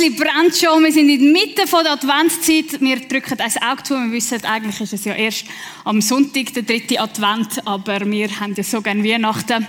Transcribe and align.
Kerzli 0.00 0.10
brennt 0.10 0.56
schon. 0.56 0.82
Wir 0.82 0.92
sind 0.92 1.10
in 1.10 1.20
der 1.20 1.32
Mitte 1.32 1.64
der 1.66 1.92
Adventszeit. 1.92 2.80
Wir 2.80 2.96
drücken 3.00 3.38
ein 3.38 3.62
Auge 3.62 3.82
zu. 3.82 3.94
Wir 3.94 4.12
wissen, 4.12 4.42
eigentlich 4.44 4.80
ist 4.80 4.94
es 4.94 5.04
ja 5.04 5.14
erst 5.14 5.44
am 5.84 6.00
Sonntag, 6.00 6.54
der 6.54 6.62
dritte 6.62 6.98
Advent. 6.98 7.66
Aber 7.66 8.00
wir 8.06 8.40
haben 8.40 8.54
ja 8.54 8.62
so 8.62 8.80
gerne 8.80 9.04
Weihnachten. 9.04 9.66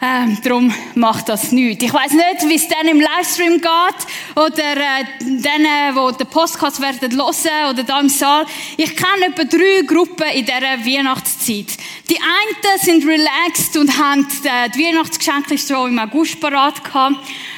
Ähm, 0.00 0.38
darum 0.44 0.72
macht 0.94 1.28
das 1.28 1.50
nichts. 1.50 1.82
Ich 1.82 1.92
weiß 1.92 2.12
nicht, 2.12 2.48
wie 2.48 2.54
es 2.54 2.68
dann 2.68 2.86
im 2.86 3.00
Livestream 3.00 3.60
geht 3.60 4.36
oder 4.36 4.76
äh, 4.76 5.04
denen, 5.20 5.94
die 5.94 6.18
den 6.18 6.26
Podcast 6.28 6.80
werden 6.80 7.10
hören 7.10 7.70
oder 7.70 7.82
da 7.82 8.00
im 8.00 8.08
Saal. 8.08 8.44
Ich 8.76 8.94
kenne 8.94 9.32
etwa 9.32 9.44
drei 9.44 9.82
Gruppen 9.86 10.26
in 10.32 10.44
dieser 10.44 10.60
Weihnachtszeit. 10.60 11.76
Die 12.08 12.18
einen 12.18 12.78
sind 12.80 13.04
relaxed 13.04 13.76
und 13.78 13.98
haben 13.98 14.26
äh, 14.44 14.68
die 14.70 14.84
Weihnachtsgeschenke 14.84 15.58
schon 15.58 15.90
im 15.90 15.98
August 15.98 16.40
parat 16.40 16.84
gehabt. 16.84 17.16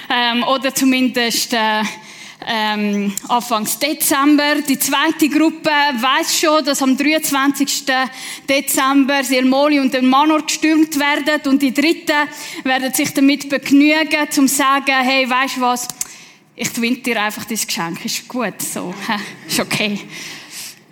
Ähm, 0.09 0.45
oder 0.45 0.75
zumindest 0.75 1.53
äh, 1.53 1.83
ähm, 2.47 3.13
Anfangs 3.29 3.79
Dezember. 3.79 4.63
Die 4.67 4.79
zweite 4.79 5.29
Gruppe 5.29 5.71
weiß 5.71 6.39
schon, 6.39 6.65
dass 6.65 6.83
am 6.83 6.97
23. 6.97 7.85
Dezember 8.49 9.25
Silmoli 9.25 9.81
und 9.81 9.93
der 9.93 10.03
Manor 10.03 10.43
gestürmt 10.43 10.99
werden 10.99 11.53
und 11.53 11.63
die 11.63 11.75
dritte 11.75 12.15
werden 12.63 12.93
sich 12.93 13.13
damit 13.13 13.49
begnügen, 13.49 14.31
zum 14.31 14.49
sagen, 14.49 14.95
hey, 15.03 15.29
weißt 15.29 15.61
was? 15.61 15.89
Ich 16.55 16.73
gewinne 16.73 16.99
dir 16.99 17.23
einfach 17.23 17.45
das 17.45 17.67
Geschenk. 17.67 18.05
Ist 18.05 18.27
gut, 18.29 18.63
so. 18.63 18.95
Ist 19.47 19.61
okay. 19.61 20.01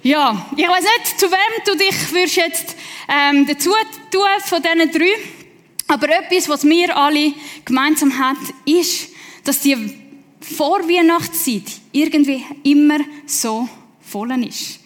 Ja, 0.03 0.51
ich 0.55 0.69
weiß 0.69 0.83
nicht, 0.83 1.19
zu 1.19 1.31
wem 1.31 1.65
du 1.65 1.77
dich 1.77 2.13
würdest 2.13 2.37
jetzt 2.37 2.77
ähm, 3.09 3.47
dazu 3.47 3.71
tun 4.11 4.23
von 4.45 4.61
diesen 4.63 4.93
drei. 4.93 5.44
Aber 5.87 6.09
etwas, 6.09 6.49
was 6.49 6.65
wir 6.65 6.97
alle 6.97 7.33
gemeinsam 7.65 8.19
haben, 8.19 8.39
ist, 8.65 9.09
dass 9.45 9.61
die 9.61 9.77
Vorweihnachtszeit 10.41 11.65
irgendwie 11.93 12.45
immer 12.63 12.99
so 13.27 13.69
voll 14.01 14.31
ist. 14.45 14.81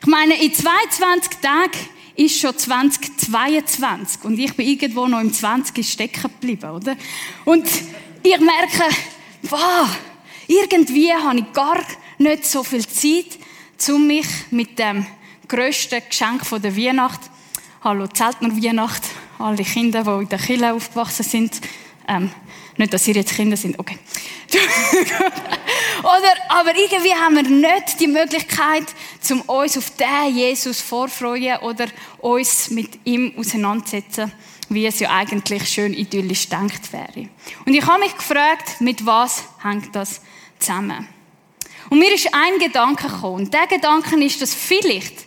Ich 0.00 0.06
meine, 0.06 0.42
in 0.42 0.52
22 0.52 1.38
Tagen 1.40 1.78
ist 2.16 2.38
schon 2.38 2.56
2022 2.56 4.24
und 4.24 4.38
ich 4.38 4.54
bin 4.54 4.66
irgendwo 4.66 5.06
noch 5.06 5.20
im 5.20 5.32
20 5.32 5.86
stecken 5.86 6.22
geblieben, 6.22 6.70
oder? 6.70 6.96
Und 7.44 7.66
ich 8.22 8.40
merke, 8.40 8.94
wow, 9.42 9.88
irgendwie 10.46 11.12
habe 11.12 11.38
ich 11.38 11.52
gar 11.52 11.80
nicht 12.18 12.46
so 12.46 12.62
viel 12.62 12.86
Zeit, 12.86 13.38
um 13.88 14.06
mich 14.06 14.26
mit 14.50 14.78
dem 14.78 15.06
grössten 15.48 16.02
Geschenk 16.08 16.42
der 16.50 16.76
Weihnacht, 16.76 17.20
hallo 17.82 18.06
Zeltner 18.06 18.56
Weihnacht, 18.56 19.02
alle 19.38 19.64
Kinder, 19.64 20.02
die 20.04 20.22
in 20.22 20.28
der 20.28 20.38
Kirche 20.38 20.72
aufgewachsen 20.72 21.24
sind, 21.24 21.60
ähm, 22.08 22.30
nicht, 22.76 22.92
dass 22.92 23.06
ihr 23.06 23.14
jetzt 23.14 23.34
Kinder 23.34 23.56
sind, 23.56 23.78
okay. 23.78 23.98
Oder, 26.02 26.32
aber 26.48 26.76
irgendwie 26.76 27.14
haben 27.14 27.36
wir 27.36 27.42
nicht 27.42 28.00
die 28.00 28.06
Möglichkeit, 28.06 28.86
um 29.30 29.40
uns 29.42 29.78
auf 29.78 29.90
den 29.90 30.34
Jesus 30.36 30.80
vorfreuen 30.80 31.58
oder 31.58 31.86
uns 32.18 32.70
mit 32.70 32.98
ihm 33.04 33.32
auseinandersetzen, 33.38 34.32
wie 34.68 34.86
es 34.86 34.98
ja 34.98 35.10
eigentlich 35.10 35.68
schön 35.68 35.94
idyllisch 35.94 36.48
denkt 36.48 36.92
wäre. 36.92 37.28
Und 37.64 37.74
ich 37.74 37.86
habe 37.86 38.00
mich 38.00 38.16
gefragt, 38.16 38.80
mit 38.80 39.06
was 39.06 39.44
hängt 39.62 39.94
das 39.94 40.22
zusammen? 40.58 41.08
Und 41.88 41.98
mir 41.98 42.12
ist 42.12 42.28
ein 42.34 42.58
Gedanke 42.58 43.08
gekommen. 43.08 43.44
Und 43.44 43.54
der 43.54 43.66
Gedanke 43.66 44.16
ist, 44.24 44.42
dass 44.42 44.54
vielleicht 44.54 45.26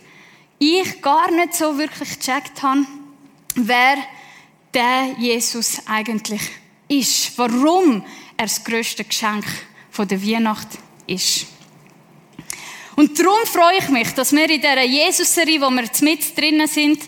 ich 0.58 1.00
gar 1.00 1.30
nicht 1.30 1.54
so 1.54 1.78
wirklich 1.78 2.18
gecheckt 2.18 2.62
habe, 2.62 2.86
wer 3.56 3.96
der 4.72 5.14
Jesus 5.18 5.82
eigentlich 5.86 6.42
ist. 6.88 7.36
Warum 7.36 8.04
er 8.36 8.46
das 8.46 8.62
grösste 8.62 9.04
Geschenk 9.04 9.44
der 9.98 10.22
Weihnacht 10.22 10.68
ist. 11.06 11.46
Und 12.96 13.18
darum 13.18 13.38
freue 13.46 13.78
ich 13.78 13.88
mich, 13.88 14.10
dass 14.12 14.32
wir 14.32 14.48
in 14.48 14.60
dieser 14.60 14.82
Jesus-Serie, 14.82 15.60
wo 15.60 15.70
wir 15.70 15.84
jetzt 15.84 16.02
mit 16.02 16.36
drinnen 16.36 16.66
sind, 16.66 16.98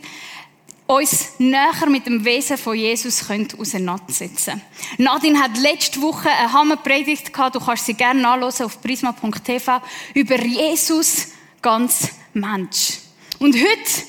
uns 0.87 1.39
näher 1.39 1.87
mit 1.89 2.07
dem 2.07 2.25
Wesen 2.25 2.57
von 2.57 2.75
Jesus 2.75 3.27
können 3.27 3.47
auseinandersetzen 3.59 4.63
Nadine 4.97 5.39
hat 5.39 5.59
letzte 5.59 6.01
Woche 6.01 6.31
eine 6.31 6.51
Hammerpredigt 6.51 7.31
gehabt, 7.31 7.57
du 7.57 7.61
kannst 7.61 7.85
sie 7.85 7.93
gerne 7.93 8.23
nachlesen 8.23 8.65
auf 8.65 8.81
prisma.tv, 8.81 9.83
über 10.15 10.43
Jesus 10.43 11.29
ganz 11.61 12.09
Mensch. 12.33 13.01
Und 13.39 13.55
heute 13.55 14.03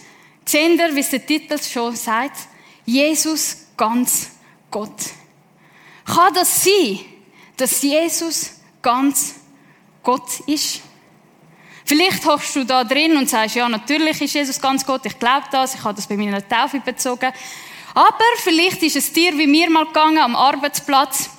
sehen 0.50 0.78
wir, 0.78 0.96
wie 0.96 1.02
es 1.02 1.10
der 1.10 1.26
Titel 1.26 1.62
schon 1.62 1.96
sagt, 1.96 2.38
Jesus 2.86 3.68
ganz 3.78 4.32
Gott. 4.72 4.98
Kann 6.06 6.34
das 6.34 6.64
sein, 6.64 7.00
dass 7.56 7.82
Jesus 7.82 8.54
ganz 8.82 9.36
Gott 10.02 10.40
ist? 10.48 10.82
Vielleicht 11.86 12.26
hoffst 12.26 12.56
du 12.56 12.64
da 12.64 12.84
drin 12.84 13.16
und 13.18 13.30
sagst, 13.30 13.56
ja, 13.56 13.70
natürlich 13.70 14.22
ist 14.22 14.34
Jesus 14.34 14.59
ganz 14.59 14.86
Gott, 14.86 15.06
ich 15.06 15.18
glaube 15.18 15.46
das, 15.52 15.76
ich 15.76 15.84
habe 15.84 15.96
das 15.96 16.08
bei 16.08 16.18
meiner 16.18 16.48
Taufe 16.48 16.80
bezogen. 16.80 17.32
Aber 17.94 18.26
vielleicht 18.38 18.82
ist 18.84 18.96
es 18.96 19.12
dir 19.12 19.38
wie 19.38 19.48
mir 19.48 19.70
mal 19.70 19.86
gegangen 19.86 20.20
am 20.20 20.36
Arbeitsplatz, 20.36 21.30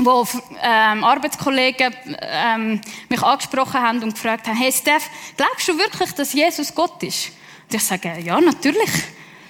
wo 0.00 0.26
ähm, 0.62 1.04
Arbeitskollegen 1.04 1.94
ähm, 2.20 2.80
mich 3.08 3.22
angesprochen 3.22 3.80
haben 3.80 4.02
und 4.02 4.14
gefragt 4.14 4.46
haben, 4.48 4.56
hey 4.56 4.72
Steph, 4.72 5.08
glaubst 5.36 5.68
du 5.68 5.78
wirklich, 5.78 6.12
dass 6.12 6.32
Jesus 6.32 6.74
Gott 6.74 7.02
ist? 7.02 7.30
Und 7.68 7.74
ich 7.74 7.82
sage, 7.82 8.18
ja, 8.20 8.40
natürlich. 8.40 8.90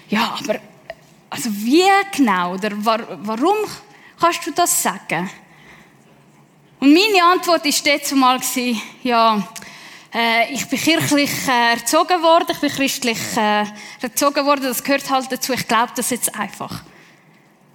Ja, 0.09 0.37
aber 0.43 0.61
also 1.31 1.51
wie 1.51 1.83
genau 2.13 2.55
oder 2.55 2.71
warum 2.77 3.57
Kannst 4.21 4.47
du 4.47 4.53
das 4.53 4.83
sagen? 4.83 5.29
Und 6.81 6.93
meine 6.93 7.25
Antwort 7.25 7.65
war 7.65 7.93
dazu 7.93 8.17
mal, 8.17 8.41
ja, 9.03 9.49
äh, 10.15 10.53
ich 10.53 10.67
bin 10.67 10.79
kirchlich 10.79 11.31
äh, 11.49 11.73
erzogen 11.73 12.23
worden, 12.23 12.47
ich 12.51 12.61
bin 12.61 12.71
christlich 12.71 13.19
äh, 13.37 13.65
erzogen 14.01 14.45
worden, 14.47 14.65
das 14.65 14.83
gehört 14.83 15.11
halt 15.11 15.31
dazu, 15.33 15.53
ich 15.53 15.67
glaube 15.67 15.93
das 15.97 16.11
jetzt 16.11 16.35
einfach. 16.35 16.83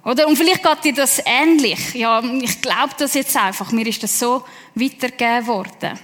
Oder? 0.04 0.26
Und 0.26 0.36
vielleicht 0.36 0.62
geht 0.62 0.84
dir 0.84 0.94
das 0.94 1.20
ähnlich. 1.24 1.94
Ja, 1.94 2.22
ich 2.22 2.60
glaube 2.62 2.94
das 2.96 3.14
jetzt 3.14 3.36
einfach, 3.36 3.70
mir 3.70 3.86
ist 3.86 4.02
das 4.02 4.18
so 4.18 4.44
weitergegeben 4.74 5.46
worden. 5.46 5.98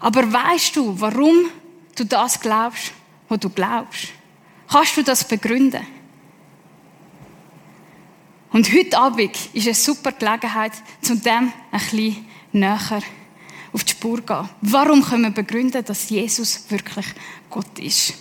Aber 0.00 0.32
weißt 0.32 0.76
du, 0.76 1.00
warum 1.00 1.50
du 1.96 2.04
das 2.04 2.38
glaubst, 2.38 2.92
was 3.28 3.40
du 3.40 3.48
glaubst? 3.50 4.08
Kannst 4.70 4.96
du 4.96 5.02
das 5.02 5.26
begründen? 5.26 5.86
Und 8.50 8.72
heute 8.72 8.98
Abend 8.98 9.36
ist 9.52 9.66
eine 9.66 9.74
super 9.74 10.12
Gelegenheit, 10.12 10.72
zu 11.02 11.16
dem 11.16 11.52
ein 11.70 11.80
bisschen 11.80 12.26
näher 12.52 13.02
auf 13.72 13.84
die 13.84 13.92
Spur 13.92 14.18
zu 14.18 14.22
gehen. 14.22 14.48
Warum 14.62 15.02
können 15.02 15.24
wir 15.24 15.30
begründen, 15.30 15.84
dass 15.84 16.08
Jesus 16.08 16.64
wirklich 16.70 17.06
Gott 17.50 17.78
ist? 17.78 18.14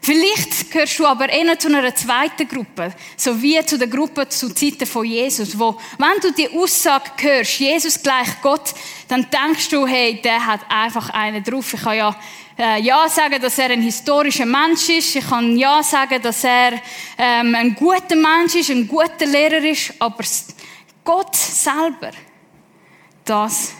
Vielleicht 0.00 0.70
gehörst 0.70 0.98
du 0.98 1.06
aber 1.06 1.28
eher 1.28 1.58
zu 1.58 1.68
einer 1.68 1.94
zweiten 1.94 2.48
Gruppe, 2.48 2.94
so 3.16 3.42
wie 3.42 3.64
zu 3.66 3.78
der 3.78 3.88
Gruppe 3.88 4.28
zu 4.28 4.54
Zeiten 4.54 4.86
von 4.86 5.04
Jesus, 5.04 5.58
wo, 5.58 5.78
wenn 5.98 6.20
du 6.22 6.32
die 6.32 6.48
Aussage 6.48 7.10
hörst, 7.18 7.58
Jesus 7.58 8.02
gleich 8.02 8.40
Gott, 8.40 8.74
dann 9.08 9.26
denkst 9.30 9.68
du, 9.68 9.86
hey, 9.86 10.20
der 10.22 10.46
hat 10.46 10.60
einfach 10.70 11.10
einen 11.10 11.42
drauf. 11.42 11.74
Ich 11.74 11.82
kann 11.82 11.96
ja 11.96 12.16
äh, 12.58 12.80
ja 12.80 13.08
sagen, 13.08 13.40
dass 13.40 13.58
er 13.58 13.70
ein 13.70 13.82
historischer 13.82 14.46
Mensch 14.46 14.88
ist. 14.88 15.14
Ich 15.14 15.28
kann 15.28 15.56
ja 15.56 15.82
sagen, 15.82 16.20
dass 16.20 16.42
er 16.42 16.72
ähm, 17.16 17.54
ein 17.54 17.74
guter 17.74 18.16
Mensch 18.16 18.56
ist, 18.56 18.70
ein 18.70 18.88
guter 18.88 19.26
Lehrer 19.26 19.62
ist. 19.64 19.94
Aber 19.98 20.24
Gott 21.04 21.36
selber, 21.36 22.10
das 23.24 23.72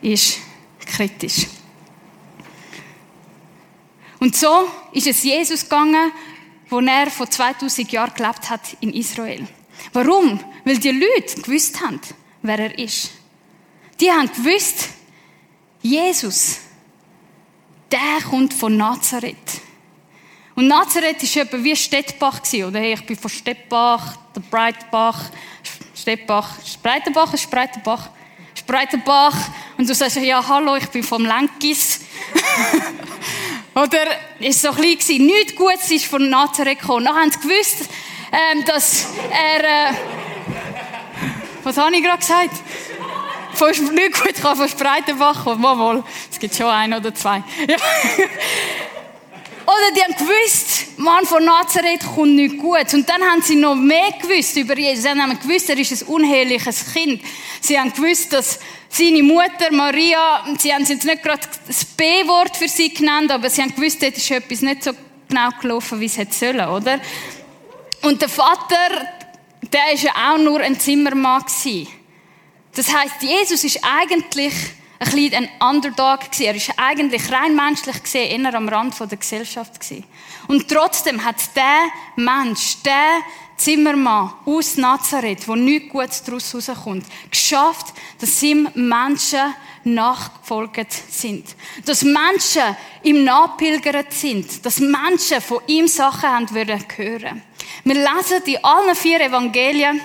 ist 0.00 0.38
kritisch. 0.86 1.46
Und 4.20 4.36
so 4.36 4.68
ist 4.92 5.06
es 5.06 5.22
Jesus 5.22 5.62
gegangen, 5.62 6.12
wo 6.68 6.78
er 6.80 7.10
vor 7.10 7.28
2000 7.28 7.90
Jahren 7.90 8.14
gelebt 8.14 8.48
hat 8.48 8.76
in 8.80 8.92
Israel. 8.92 9.46
Warum? 9.92 10.38
Weil 10.64 10.78
die 10.78 10.90
Leute 10.90 11.40
gewusst 11.40 11.80
haben, 11.80 12.00
wer 12.42 12.58
er 12.58 12.78
ist. 12.78 13.10
Die 13.98 14.10
haben 14.10 14.30
gewusst, 14.30 14.90
Jesus, 15.82 16.58
der 17.90 18.28
kommt 18.28 18.54
von 18.54 18.76
Nazareth. 18.76 19.60
Und 20.54 20.68
Nazareth 20.68 21.22
war 21.22 21.42
etwa 21.42 21.64
wie 21.64 21.76
Stettbach, 21.76 22.40
oder? 22.52 22.78
Hey, 22.78 22.94
ich 22.94 23.06
bin 23.06 23.16
von 23.16 23.30
Stettbach, 23.30 24.16
der 24.34 24.40
Breitbach, 24.40 25.30
Stettbach, 25.94 26.50
Spreitenbach, 26.66 27.34
ist 27.34 27.42
Spreitenbach, 27.42 28.10
Spreitenbach. 28.54 29.36
Und 29.78 29.88
du 29.88 29.94
sagst, 29.94 30.16
ja, 30.16 30.46
hallo, 30.46 30.76
ich 30.76 30.88
bin 30.88 31.02
vom 31.02 31.24
Lenkis. 31.24 32.00
oder? 33.74 34.06
Ist 34.38 34.62
so 34.62 34.70
klein 34.72 34.98
gewesen. 34.98 35.26
Nichts 35.26 35.54
Gutes 35.54 35.90
ist 35.90 36.06
von 36.06 36.28
Nazareth 36.28 36.80
gekommen. 36.80 37.06
Dann 37.06 37.16
haben 37.16 37.30
sie 37.30 37.40
gewusst, 37.40 37.88
ähm, 38.32 38.64
dass 38.64 39.06
er, 39.30 39.64
äh, 39.64 39.94
was 41.64 41.76
habe 41.76 41.94
ich 41.94 42.02
gerade 42.02 42.18
gesagt? 42.18 42.54
Nicht 43.92 44.22
gut 44.22 44.34
kann 44.40 44.56
von 44.56 44.68
Spreitenbach 44.68 45.44
kommen. 45.44 45.60
Mal. 45.60 46.04
Es 46.30 46.38
gibt 46.38 46.54
schon 46.54 46.66
ein 46.66 46.92
oder 46.92 47.14
zwei. 47.14 47.42
Ja. 47.68 47.76
Oder 49.66 49.94
die 49.94 50.02
haben 50.02 50.14
gewusst, 50.14 50.98
Mann 50.98 51.24
von 51.24 51.44
Nazareth 51.44 52.04
kommt 52.14 52.34
nicht 52.34 52.58
gut. 52.58 52.92
Und 52.92 53.08
dann 53.08 53.22
haben 53.22 53.40
sie 53.40 53.54
noch 53.54 53.76
mehr 53.76 54.10
gewusst 54.20 54.56
über 54.56 54.76
Jesus. 54.76 55.04
Sie 55.04 55.08
haben 55.08 55.38
gewusst, 55.38 55.70
er 55.70 55.78
ist 55.78 56.02
ein 56.02 56.08
unheiliges 56.08 56.92
Kind. 56.92 57.22
Sie 57.60 57.78
haben 57.78 57.92
gewusst, 57.92 58.32
dass 58.32 58.58
seine 58.88 59.22
Mutter 59.22 59.70
Maria, 59.70 60.44
sie 60.58 60.74
haben 60.74 60.84
jetzt 60.84 61.04
nicht 61.04 61.22
gerade 61.22 61.46
das 61.68 61.84
B-Wort 61.84 62.56
für 62.56 62.68
sie 62.68 62.92
genannt, 62.92 63.30
aber 63.30 63.48
sie 63.48 63.62
haben 63.62 63.72
gewusst, 63.74 64.02
dort 64.02 64.16
ist 64.16 64.30
etwas 64.30 64.62
nicht 64.62 64.82
so 64.82 64.90
genau 65.28 65.50
gelaufen, 65.60 66.00
wie 66.00 66.06
es 66.06 66.18
hätte 66.18 66.34
sollen, 66.34 66.68
oder? 66.68 66.98
Und 68.02 68.20
der 68.20 68.28
Vater, 68.28 69.06
der 69.72 69.92
ist 69.92 70.02
ja 70.02 70.12
auch 70.32 70.38
nur 70.38 70.60
ein 70.60 70.80
Zimmermann 70.80 71.42
gewesen. 71.42 71.86
Das 72.74 72.92
heißt, 72.92 73.22
Jesus 73.22 73.64
ist 73.64 73.80
eigentlich 73.82 74.54
ein 75.00 75.10
bisschen 75.10 75.34
ein 75.34 75.48
Underdog 75.60 76.30
gewesen. 76.30 76.44
Er 76.44 76.54
ist 76.54 76.72
eigentlich 76.76 77.32
rein 77.32 77.56
menschlich 77.56 78.02
gesehen 78.02 78.44
eher 78.44 78.54
am 78.54 78.68
Rand 78.68 78.98
der 79.00 79.18
Gesellschaft 79.18 79.80
gewesen. 79.80 80.04
Und 80.46 80.68
trotzdem 80.68 81.24
hat 81.24 81.36
der 81.56 81.88
Mensch, 82.16 82.82
der 82.84 83.20
Zimmermann 83.56 84.32
aus 84.44 84.76
Nazareth, 84.76 85.46
wo 85.48 85.54
nichts 85.54 85.90
Gutes 85.90 86.22
daraus 86.22 86.54
rauskommt, 86.54 87.06
geschafft, 87.30 87.94
dass 88.18 88.42
ihm 88.42 88.68
Menschen 88.74 89.54
nachgefolgt 89.84 90.92
sind. 91.10 91.56
Dass 91.84 92.02
Menschen 92.02 92.76
ihm 93.02 93.24
nachpilgert 93.24 94.12
sind. 94.12 94.64
Dass 94.64 94.80
Menschen 94.80 95.40
von 95.40 95.60
ihm 95.66 95.88
Sachen 95.88 96.28
haben 96.28 96.48
hören. 96.54 97.42
Wir 97.84 97.94
lesen 97.94 98.42
in 98.44 98.64
allen 98.64 98.94
vier 98.94 99.20
Evangelien, 99.20 100.00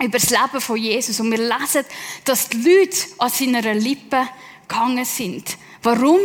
über 0.00 0.18
das 0.18 0.30
Leben 0.30 0.60
von 0.60 0.76
Jesus. 0.76 1.20
Und 1.20 1.30
wir 1.30 1.38
lesen, 1.38 1.84
dass 2.24 2.48
die 2.48 2.58
Leute 2.58 2.98
an 3.18 3.30
seiner 3.30 3.74
Lippe 3.74 4.28
gegangen 4.66 5.04
sind. 5.04 5.56
Warum? 5.82 6.20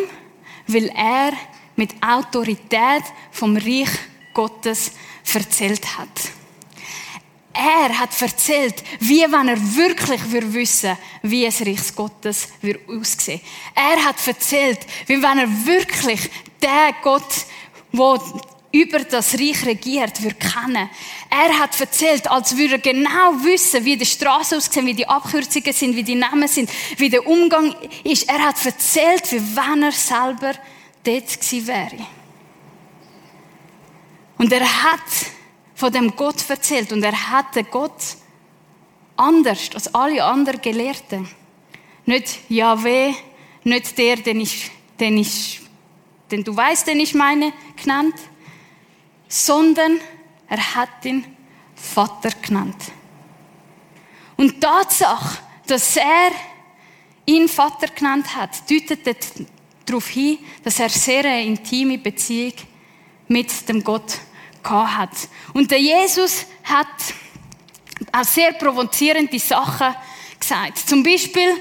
Weil 0.67 0.89
er 0.89 1.33
mit 1.75 1.91
Autorität 2.01 3.03
vom 3.31 3.57
Reich 3.57 3.89
Gottes 4.33 4.91
erzählt 5.33 5.97
hat. 5.97 6.31
Er 7.53 7.99
hat 7.99 8.19
erzählt, 8.19 8.83
wie 8.99 9.21
wenn 9.21 9.47
er 9.47 9.75
wirklich 9.75 10.31
wir 10.31 10.53
wissen, 10.53 10.97
wie 11.21 11.45
es 11.45 11.61
Reich 11.61 11.95
Gottes 11.95 12.47
wir 12.61 12.79
aussehen. 12.87 13.41
Er 13.75 14.03
hat 14.03 14.27
erzählt, 14.27 14.79
wie 15.05 15.21
wenn 15.21 15.37
er 15.37 15.65
wirklich 15.65 16.31
der 16.61 16.95
Gott, 17.03 17.45
wo 17.91 18.19
über 18.73 18.99
das 18.99 19.35
Reich 19.35 19.65
regiert, 19.67 20.21
wir 20.23 20.33
kennen. 20.33 20.89
Er 21.29 21.59
hat 21.59 21.79
erzählt, 21.79 22.29
als 22.29 22.57
würde 22.57 22.73
er 22.73 22.79
genau 22.79 23.43
wissen, 23.43 23.85
wie 23.85 23.95
die 23.95 24.05
Straße 24.05 24.57
aussieht, 24.57 24.83
wie 24.83 24.95
die 24.95 25.07
Abkürzungen 25.07 25.71
sind, 25.71 25.95
wie 25.95 26.03
die 26.03 26.15
Namen 26.15 26.47
sind, 26.47 26.71
wie 26.97 27.09
der 27.09 27.25
Umgang 27.25 27.75
ist. 28.03 28.27
Er 28.27 28.39
hat 28.43 28.65
erzählt, 28.65 29.31
wie 29.31 29.55
wenn 29.55 29.83
er 29.83 29.91
selber 29.91 30.53
dort 31.03 31.39
gewesen 31.39 31.67
wäre. 31.67 32.07
Und 34.39 34.51
er 34.51 34.83
hat 34.83 34.99
von 35.75 35.93
dem 35.93 36.15
Gott 36.15 36.49
erzählt 36.49 36.91
und 36.91 37.03
er 37.03 37.29
hat 37.29 37.55
den 37.55 37.67
Gott 37.69 38.01
anders 39.15 39.69
als 39.75 39.93
alle 39.93 40.23
anderen 40.23 40.61
Gelehrten. 40.61 41.27
Nicht 42.07 42.39
Yahweh, 42.49 43.13
nicht 43.63 43.95
der, 43.99 44.15
den 44.15 44.41
ich, 44.41 44.71
den 44.99 45.19
ich, 45.19 45.61
den 46.31 46.43
du 46.43 46.55
weißt, 46.55 46.87
den 46.87 46.99
ich 46.99 47.13
meine, 47.13 47.53
genannt, 47.75 48.15
sondern 49.33 49.99
er 50.47 50.75
hat 50.75 51.03
ihn 51.05 51.25
Vater 51.75 52.29
genannt. 52.39 52.91
Und 54.37 54.53
die 54.53 54.59
Tatsache, 54.59 55.39
dass 55.65 55.97
er 55.97 56.31
ihn 57.25 57.47
Vater 57.47 57.87
genannt 57.87 58.35
hat, 58.35 58.69
deutet 58.69 58.99
darauf 59.87 60.07
hin, 60.09 60.37
dass 60.63 60.79
er 60.79 60.89
sehr 60.89 61.25
eine 61.25 61.45
intime 61.45 61.97
Beziehung 61.97 62.53
mit 63.27 63.67
dem 63.67 63.83
Gott 63.83 64.19
hat. 64.63 65.27
Und 65.53 65.71
der 65.71 65.81
Jesus 65.81 66.45
hat 66.63 66.87
auch 68.11 68.23
sehr 68.23 68.53
provozierende 68.53 69.39
Sachen 69.39 69.95
gesagt. 70.39 70.77
Zum 70.77 71.01
Beispiel, 71.01 71.57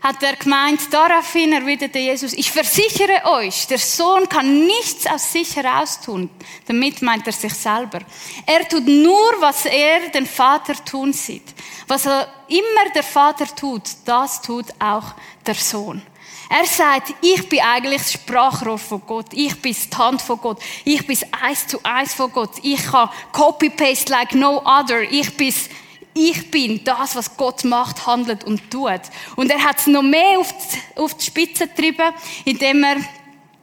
hat 0.00 0.22
er 0.22 0.36
gemeint, 0.36 0.80
daraufhin 0.90 1.52
erwiderte 1.52 1.98
Jesus, 1.98 2.32
ich 2.32 2.50
versichere 2.50 3.24
euch, 3.24 3.66
der 3.66 3.78
Sohn 3.78 4.28
kann 4.28 4.66
nichts 4.66 5.06
aus 5.06 5.30
sich 5.30 5.54
heraustun. 5.54 6.30
Damit 6.66 7.02
meint 7.02 7.26
er 7.26 7.34
sich 7.34 7.52
selber. 7.52 8.00
Er 8.46 8.66
tut 8.66 8.86
nur, 8.86 9.34
was 9.40 9.66
er 9.66 10.08
den 10.08 10.26
Vater 10.26 10.74
tun 10.84 11.12
sieht. 11.12 11.54
Was 11.86 12.06
er 12.06 12.28
immer 12.48 12.90
der 12.94 13.02
Vater 13.02 13.46
tut, 13.54 13.82
das 14.06 14.40
tut 14.40 14.66
auch 14.78 15.14
der 15.46 15.54
Sohn. 15.54 16.02
Er 16.48 16.66
sagt, 16.66 17.14
ich 17.20 17.48
bin 17.48 17.60
eigentlich 17.60 18.02
das 18.02 18.12
Sprachrohr 18.14 18.78
von 18.78 19.02
Gott. 19.06 19.26
Ich 19.32 19.62
bin 19.62 19.72
die 19.72 19.96
Hand 19.96 20.20
von 20.20 20.40
Gott. 20.40 20.60
Ich 20.84 21.06
bin 21.06 21.16
eins 21.42 21.66
zu 21.68 21.78
eins 21.84 22.14
von 22.14 22.32
Gott. 22.32 22.50
Ich 22.62 22.84
kann 22.86 23.08
copy-paste 23.32 24.10
like 24.10 24.34
no 24.34 24.60
other. 24.64 25.02
Ich 25.02 25.36
bin 25.36 25.54
ich 26.14 26.50
bin 26.50 26.82
das, 26.84 27.14
was 27.14 27.36
Gott 27.36 27.64
macht, 27.64 28.06
handelt 28.06 28.44
und 28.44 28.70
tut. 28.70 29.00
Und 29.36 29.50
er 29.50 29.62
hat 29.62 29.78
es 29.78 29.86
noch 29.86 30.02
mehr 30.02 30.38
auf 30.38 30.52
die, 30.52 31.00
auf 31.00 31.14
die 31.14 31.24
Spitze 31.24 31.68
getrieben, 31.68 32.12
indem 32.44 32.82
er 32.84 32.96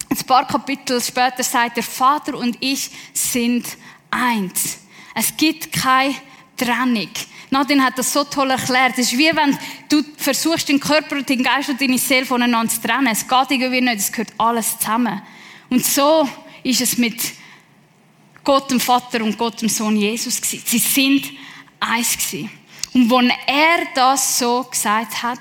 ein 0.10 0.26
paar 0.26 0.48
Kapitel 0.48 1.02
später 1.02 1.44
sagt, 1.44 1.78
der 1.78 1.84
Vater 1.84 2.38
und 2.38 2.58
ich 2.62 2.90
sind 3.14 3.68
eins. 4.10 4.80
Es 5.14 5.36
gibt 5.36 5.74
keine 5.74 6.16
Trennung. 6.56 7.10
Nadine 7.50 7.84
hat 7.84 7.98
das 7.98 8.12
so 8.12 8.24
toll 8.24 8.52
erklärt. 8.52 8.94
Es 8.98 9.12
ist 9.12 9.18
wie 9.18 9.32
wenn 9.34 9.58
du 9.90 10.04
versuchst, 10.18 10.68
den 10.70 10.80
Körper 10.80 11.16
und 11.18 11.30
den 11.30 11.44
Geist 11.44 11.70
und 11.70 11.80
deine 11.80 11.98
Seele 11.98 12.26
voneinander 12.26 12.74
zu 12.74 12.82
trennen. 12.82 13.08
Es 13.12 13.28
geht 13.28 13.52
irgendwie 13.52 13.82
nicht, 13.82 13.98
es 13.98 14.12
gehört 14.12 14.34
alles 14.38 14.78
zusammen. 14.78 15.22
Und 15.70 15.86
so 15.86 16.28
ist 16.64 16.82
es 16.82 16.98
mit 16.98 17.20
Gott 18.44 18.72
dem 18.72 18.80
Vater 18.80 19.24
und 19.24 19.38
Gott 19.38 19.62
dem 19.62 19.70
Sohn 19.70 19.98
Jesus. 19.98 20.42
Sie 20.42 20.78
sind 20.78 21.26
eins 21.80 22.18
gewesen. 22.18 22.50
Und 22.94 23.12
als 23.12 23.32
er 23.48 23.88
das 23.94 24.40
so 24.40 24.64
gesagt 24.64 25.22
hat, 25.24 25.40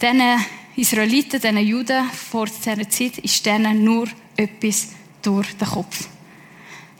diesen 0.00 0.44
Israeliten, 0.76 1.40
diesen 1.40 1.58
Juden 1.58 2.10
vor 2.10 2.46
dieser 2.46 2.88
Zeit, 2.88 3.18
ist 3.18 3.44
denen 3.44 3.84
nur 3.84 4.08
etwas 4.36 4.88
durch 5.22 5.56
den 5.56 5.68
Kopf. 5.68 6.08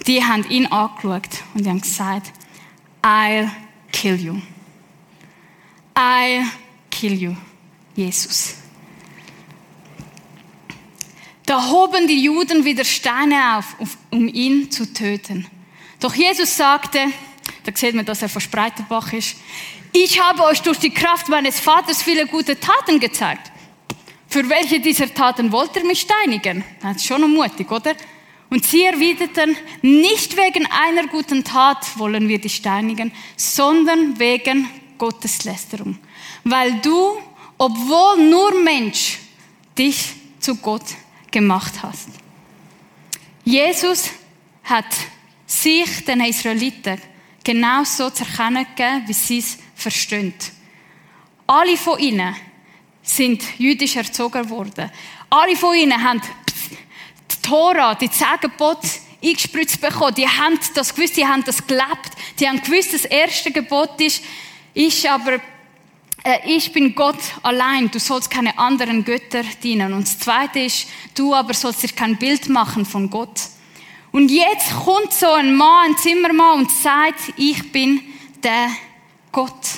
Die 0.07 0.25
haben 0.25 0.49
ihn 0.51 0.67
angeschaut 0.67 1.45
und 1.55 1.67
haben 1.67 1.81
gesagt, 1.81 2.33
I'll 3.03 3.49
kill 3.93 4.21
you. 4.21 4.41
I'll 5.95 6.45
kill 6.91 7.15
you, 7.15 7.37
Jesus. 7.95 8.55
Da 11.47 11.71
hoben 11.71 12.07
die 12.07 12.23
Juden 12.25 12.65
wieder 12.65 12.85
Steine 12.85 13.57
auf, 13.57 13.97
um 14.11 14.29
ihn 14.29 14.71
zu 14.71 14.93
töten. 14.93 15.47
Doch 15.99 16.15
Jesus 16.15 16.57
sagte, 16.57 17.07
da 17.65 17.73
sieht 17.75 17.95
man, 17.95 18.05
dass 18.05 18.23
er 18.23 18.29
von 18.29 18.41
Spreiterbach 18.41 19.13
ist. 19.13 19.37
Ich 19.93 20.21
habe 20.21 20.45
euch 20.45 20.61
durch 20.63 20.79
die 20.79 20.91
Kraft 20.91 21.29
meines 21.29 21.61
Vaters 21.61 22.03
viele 22.03 22.27
gute 22.27 22.59
Taten 22.59 23.01
gezeigt. 23.01 23.51
Für 24.29 24.49
welche 24.49 24.81
dieser 24.81 25.13
Taten 25.13 25.51
wollt 25.53 25.75
ihr 25.77 25.85
mich 25.85 26.03
steinigen? 26.03 26.63
Das 26.83 26.97
ist 26.97 27.07
schon 27.07 27.33
mutig, 27.33 27.71
oder? 27.71 27.95
Und 28.51 28.65
sie 28.65 28.85
erwiderten, 28.85 29.57
nicht 29.83 30.37
wegen 30.37 30.67
einer 30.67 31.07
guten 31.09 31.45
Tat 31.45 31.99
wollen 31.99 32.29
wir 32.29 32.39
dich 32.39 32.57
steinigen, 32.57 33.13
sondern 33.37 34.19
wegen 34.19 34.69
Gotteslästerung. 34.97 35.99
Weil 36.45 36.81
du, 36.81 37.19
obwohl 37.59 38.25
nur 38.29 38.63
Mensch, 38.63 39.19
dich 39.77 40.15
zu 40.41 40.57
Gott 40.57 40.85
gemacht 41.31 41.75
hast. 41.83 42.09
Jesus 43.45 44.11
hat 44.65 44.87
sich 45.47 46.05
den 46.05 46.21
Israeliten 46.21 47.01
genau 47.49 47.83
so 47.83 48.11
zu 48.11 48.25
erkennen 48.25 48.67
gegeben, 48.77 49.05
wie 49.07 49.15
sie 49.15 49.39
es 49.39 49.57
verstehen. 49.75 50.35
Alle 51.47 51.79
von 51.79 51.99
ihnen 51.99 52.37
sind 53.03 53.43
jüdisch 53.59 53.97
erzogen 53.97 54.51
worden. 54.51 54.91
Alle 55.31 55.57
von 55.57 55.75
ihnen 55.75 56.05
haben 56.05 56.21
die 56.21 57.49
Tora, 57.49 57.95
die 57.95 58.11
zehn 58.11 58.39
Gebote 58.43 58.87
eingespritzt 59.25 59.81
bekommen. 59.81 60.15
Die 60.15 60.29
haben 60.29 60.61
das 60.75 60.95
gewusst, 60.95 61.17
die 61.17 61.27
haben 61.27 61.43
das 61.43 61.67
gelebt. 61.67 62.11
Die 62.39 62.47
haben 62.47 62.61
gewusst, 62.61 62.93
das 62.93 63.07
erste 63.07 63.51
Gebot 63.51 63.99
ist, 63.99 64.23
ich 64.75 65.09
aber 65.09 65.41
äh, 66.25 66.41
ich 66.45 66.71
bin 66.71 66.95
Gott 66.95 67.19
allein, 67.43 67.91
du 67.91 67.99
sollst 67.99 68.31
keine 68.31 68.59
anderen 68.59 69.07
Götter 69.07 69.43
dienen. 69.63 69.95
Und 69.95 70.03
das 70.03 70.19
zweite 70.19 70.59
ist, 70.59 70.87
du 71.15 71.35
aber 71.35 71.55
sollst 71.55 71.83
dir 71.83 71.89
kein 71.89 72.19
Bild 72.19 72.51
machen 72.51 72.85
von 72.85 73.09
Gott. 73.09 73.41
Und 74.13 74.31
jetzt 74.31 74.75
kommt 74.85 75.13
so 75.13 75.31
ein 75.33 75.55
Mann, 75.55 75.91
ein 75.91 75.99
Zimmermann 75.99 76.61
und 76.61 76.71
sagt, 76.71 77.33
ich 77.37 77.71
bin 77.73 78.01
der 78.43 78.71
Gott. 79.33 79.69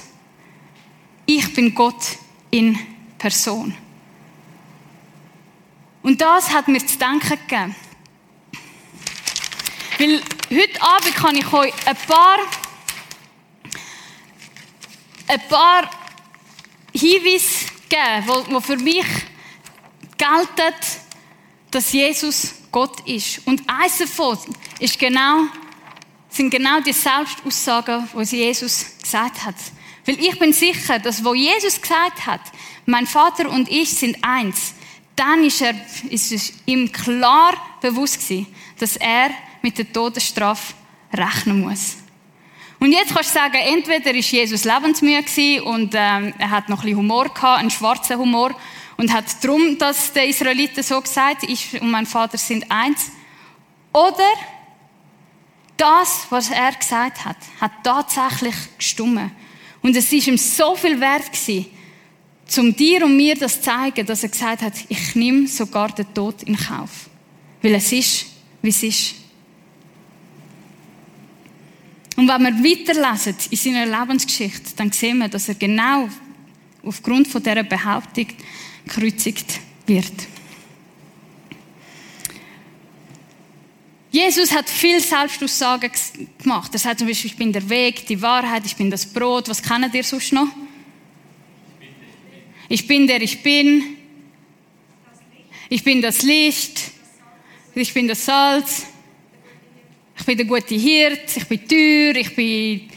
Ich 1.26 1.52
bin 1.52 1.74
Gott 1.74 2.18
in 2.50 2.78
Person. 3.18 3.76
Und 6.02 6.20
das 6.20 6.52
hat 6.52 6.68
mir 6.68 6.84
zu 6.84 6.96
denken 6.98 7.38
gegeben. 7.46 7.74
Weil 9.98 10.22
heute 10.50 10.82
Abend 10.82 11.14
kann 11.14 11.36
ich 11.36 11.52
euch 11.52 11.74
ein 11.86 11.96
paar, 11.96 12.38
ein 15.28 15.48
paar 15.48 15.90
Hinweise 16.92 17.66
geben, 17.88 18.44
die 18.48 18.60
für 18.62 18.76
mich 18.76 19.06
gelten, 20.16 20.74
dass 21.70 21.92
Jesus 21.92 22.54
Gott 22.70 23.00
ist. 23.08 23.46
Und 23.46 23.62
eins 23.66 23.98
davon 23.98 24.38
ist 24.78 24.98
genau, 24.98 25.44
sind 26.28 26.50
genau 26.50 26.80
die 26.80 26.92
Selbstaussagen, 26.92 28.08
die 28.14 28.36
Jesus 28.36 28.86
gesagt 29.00 29.44
hat. 29.44 29.56
Weil 30.06 30.18
ich 30.20 30.38
bin 30.38 30.52
sicher, 30.52 30.98
dass 30.98 31.24
wo 31.24 31.34
Jesus 31.34 31.80
gesagt 31.80 32.26
hat, 32.26 32.40
mein 32.86 33.06
Vater 33.06 33.48
und 33.50 33.70
ich 33.70 33.90
sind 33.90 34.16
eins, 34.22 34.74
dann 35.16 35.44
ist, 35.44 35.60
er, 35.60 35.74
ist 36.08 36.32
es 36.32 36.52
ihm 36.66 36.90
klar 36.90 37.54
bewusst 37.80 38.20
gewesen, 38.20 38.46
dass 38.78 38.96
er 38.96 39.30
mit 39.62 39.76
der 39.76 39.92
Todesstrafe 39.92 40.74
rechnen 41.12 41.60
muss. 41.60 41.96
Und 42.78 42.92
jetzt 42.92 43.12
kannst 43.14 43.34
du 43.34 43.38
sagen, 43.38 43.56
entweder 43.56 44.14
ist 44.14 44.30
Jesus 44.30 44.64
lebensmüde 44.64 45.62
und 45.64 45.94
ähm, 45.94 46.32
er 46.38 46.50
hat 46.50 46.70
noch 46.70 46.78
ein 46.78 46.84
bisschen 46.84 46.98
Humor 46.98 47.24
gehabt, 47.24 47.60
einen 47.60 47.70
schwarzen 47.70 48.16
Humor, 48.16 48.54
und 49.00 49.10
hat 49.14 49.42
darum, 49.42 49.78
dass 49.78 50.12
der 50.12 50.28
Israeliten 50.28 50.82
so 50.82 51.00
gesagt, 51.00 51.44
ich 51.44 51.80
und 51.80 51.90
mein 51.90 52.04
Vater 52.04 52.36
sind 52.36 52.70
eins. 52.70 53.10
Oder 53.94 54.28
das, 55.78 56.26
was 56.28 56.50
er 56.50 56.72
gesagt 56.72 57.24
hat, 57.24 57.38
hat 57.58 57.72
tatsächlich 57.82 58.54
gestummen. 58.76 59.30
Und 59.80 59.96
es 59.96 60.12
ist 60.12 60.26
ihm 60.26 60.36
so 60.36 60.76
viel 60.76 61.00
wert 61.00 61.32
gewesen, 61.32 61.64
zum 62.44 62.76
dir 62.76 63.02
und 63.06 63.16
mir 63.16 63.36
das 63.36 63.54
zu 63.54 63.62
zeigen, 63.62 64.04
dass 64.04 64.22
er 64.22 64.28
gesagt 64.28 64.60
hat, 64.60 64.74
ich 64.90 65.14
nehme 65.14 65.48
sogar 65.48 65.88
den 65.92 66.12
Tod 66.12 66.42
in 66.42 66.58
Kauf. 66.58 67.08
Weil 67.62 67.76
es 67.76 67.90
ist, 67.92 68.26
wie 68.60 68.68
es 68.68 68.82
ist. 68.82 69.14
Und 72.16 72.28
wenn 72.28 72.42
wir 72.42 72.52
weiterlesen 72.52 73.34
in 73.48 73.56
seiner 73.56 73.86
Lebensgeschichte, 73.86 74.72
dann 74.76 74.92
sehen 74.92 75.16
wir, 75.20 75.28
dass 75.28 75.48
er 75.48 75.54
genau 75.54 76.06
aufgrund 76.84 77.28
von 77.28 77.42
dieser 77.42 77.62
Behauptung 77.62 78.26
gekreuzigt 78.84 79.60
wird. 79.86 80.12
Jesus 84.12 84.52
hat 84.52 84.68
viel 84.68 85.00
Selbstaussagen 85.00 85.90
gemacht. 86.42 86.72
Er 86.72 86.78
sagt 86.80 86.98
zum 86.98 87.06
Beispiel, 87.08 87.30
ich 87.30 87.36
bin 87.36 87.52
der 87.52 87.68
Weg, 87.68 88.06
die 88.06 88.20
Wahrheit, 88.20 88.66
ich 88.66 88.74
bin 88.74 88.90
das 88.90 89.06
Brot. 89.06 89.48
Was 89.48 89.62
kennt 89.62 89.94
ihr 89.94 90.02
sonst 90.02 90.32
noch? 90.32 90.48
Ich 92.68 92.86
bin 92.86 93.06
der 93.06 93.22
ich 93.22 93.42
bin. 93.42 93.96
Ich 95.68 95.84
bin 95.84 96.02
das 96.02 96.22
Licht. 96.22 96.80
Ich 97.74 97.94
bin 97.94 98.08
das 98.08 98.24
Salz. 98.24 98.86
Ich 100.18 100.24
bin 100.24 100.36
der 100.36 100.46
gute 100.46 100.74
Hirt. 100.74 101.36
Ich 101.36 101.46
bin 101.46 101.68
Tür. 101.68 102.16
Ich 102.16 102.34
bin, 102.34 102.90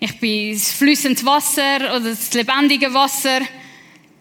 ich 0.00 0.18
bin 0.18 0.52
das 0.52 0.72
flüssende 0.72 1.24
Wasser 1.24 1.76
oder 1.96 2.10
das 2.10 2.34
lebendige 2.34 2.92
Wasser. 2.92 3.40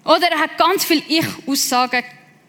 Oder 0.06 0.32
er 0.32 0.40
hat 0.40 0.58
ganz 0.58 0.86
viele 0.86 1.02
Ich-Aussagen 1.08 2.04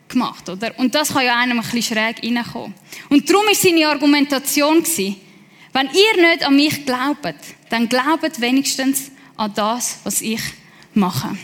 gemacht, 0.08 0.48
oder? 0.48 0.78
Und 0.78 0.94
das 0.94 1.12
kann 1.12 1.24
ja 1.24 1.38
einem 1.38 1.58
ein 1.58 1.64
bisschen 1.64 1.96
schräg 1.96 2.22
reinkommen. 2.22 2.74
Und 3.08 3.28
darum 3.28 3.46
war 3.46 3.54
seine 3.54 3.88
Argumentation, 3.88 4.84
wenn 5.72 5.88
ihr 5.88 6.28
nicht 6.28 6.46
an 6.46 6.54
mich 6.54 6.86
glaubt, 6.86 7.34
dann 7.70 7.88
glaubt 7.88 8.40
wenigstens 8.40 9.10
an 9.36 9.52
das, 9.54 9.98
was 10.04 10.20
ich 10.20 10.40
mache. 10.94 11.36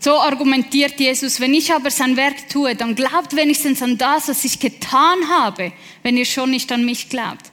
So 0.00 0.18
argumentiert 0.18 0.98
Jesus, 0.98 1.40
wenn 1.40 1.54
ich 1.54 1.72
aber 1.72 1.90
sein 1.90 2.16
Werk 2.16 2.48
tue, 2.48 2.74
dann 2.74 2.94
glaubt 2.94 3.34
wenigstens 3.34 3.82
an 3.82 3.98
das, 3.98 4.28
was 4.28 4.44
ich 4.44 4.60
getan 4.60 5.28
habe, 5.28 5.72
wenn 6.02 6.16
ihr 6.16 6.24
schon 6.24 6.50
nicht 6.50 6.70
an 6.70 6.84
mich 6.84 7.08
glaubt. 7.08 7.50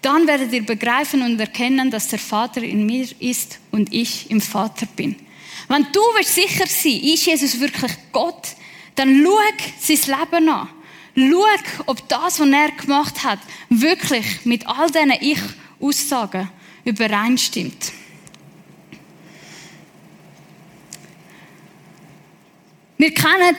Dann 0.00 0.26
werdet 0.26 0.52
ihr 0.52 0.64
begreifen 0.64 1.22
und 1.22 1.40
erkennen, 1.40 1.90
dass 1.90 2.08
der 2.08 2.20
Vater 2.20 2.62
in 2.62 2.86
mir 2.86 3.06
ist 3.18 3.58
und 3.72 3.92
ich 3.92 4.30
im 4.30 4.40
Vater 4.40 4.86
bin. 4.86 5.16
Wenn 5.66 5.86
du 5.92 6.00
willst 6.16 6.34
sicher 6.34 6.66
sein, 6.66 7.00
ist 7.00 7.26
Jesus 7.26 7.58
wirklich 7.58 7.92
Gott, 8.12 8.48
dann 8.94 9.24
schau 9.24 9.38
sein 9.80 10.18
Leben 10.18 10.48
an. 10.48 10.68
Schau, 11.16 11.82
ob 11.86 12.08
das, 12.08 12.38
was 12.38 12.48
er 12.48 12.70
gemacht 12.70 13.24
hat, 13.24 13.40
wirklich 13.68 14.44
mit 14.44 14.66
all 14.66 14.88
diesen 14.90 15.12
Ich-Aussagen 15.20 16.48
übereinstimmt. 16.84 17.92
Wir 22.96 23.14
kennen 23.14 23.56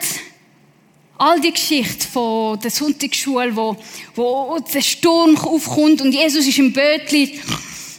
all 1.17 1.39
die 1.39 1.51
Geschichte 1.51 2.07
von 2.07 2.59
der 2.59 2.71
Sonntagsschule, 2.71 3.55
wo, 3.55 3.77
wo 4.15 4.57
der 4.73 4.81
Sturm 4.81 5.37
aufkommt 5.37 6.01
und 6.01 6.13
Jesus 6.13 6.47
ist 6.47 6.57
im 6.57 6.73
Bötli 6.73 7.39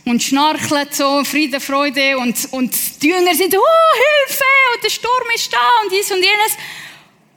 und 0.04 0.22
schnarchelt 0.22 0.94
so, 0.94 1.24
Friede, 1.24 1.60
Freude 1.60 2.18
und, 2.18 2.48
und 2.52 3.02
die 3.02 3.08
Jünger 3.08 3.34
sind, 3.34 3.54
oh, 3.54 4.26
Hilfe, 4.26 4.44
und 4.74 4.84
der 4.84 4.90
Sturm 4.90 5.28
ist 5.34 5.52
da 5.52 5.58
und 5.82 5.92
dies 5.92 6.10
und 6.10 6.18
jenes. 6.18 6.56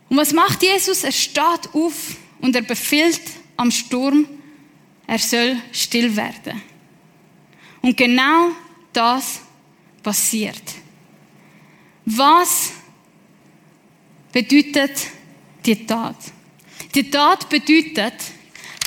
Und 0.09 0.17
was 0.17 0.33
macht 0.33 0.63
Jesus? 0.63 1.03
Er 1.03 1.11
steht 1.11 1.69
auf 1.73 2.15
und 2.41 2.55
er 2.55 2.61
befiehlt 2.61 3.21
am 3.57 3.71
Sturm, 3.71 4.27
er 5.07 5.19
soll 5.19 5.57
still 5.71 6.15
werden. 6.15 6.61
Und 7.81 7.97
genau 7.97 8.51
das 8.93 9.41
passiert. 10.01 10.61
Was 12.05 12.71
bedeutet 14.31 15.07
die 15.65 15.85
Tat? 15.85 16.15
Die 16.95 17.09
Tat 17.09 17.49
bedeutet, 17.49 18.13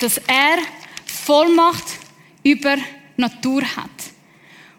dass 0.01 0.19
er 0.27 0.59
Vollmacht 1.07 1.85
über 2.43 2.77
Natur 3.17 3.63
hat. 3.77 3.91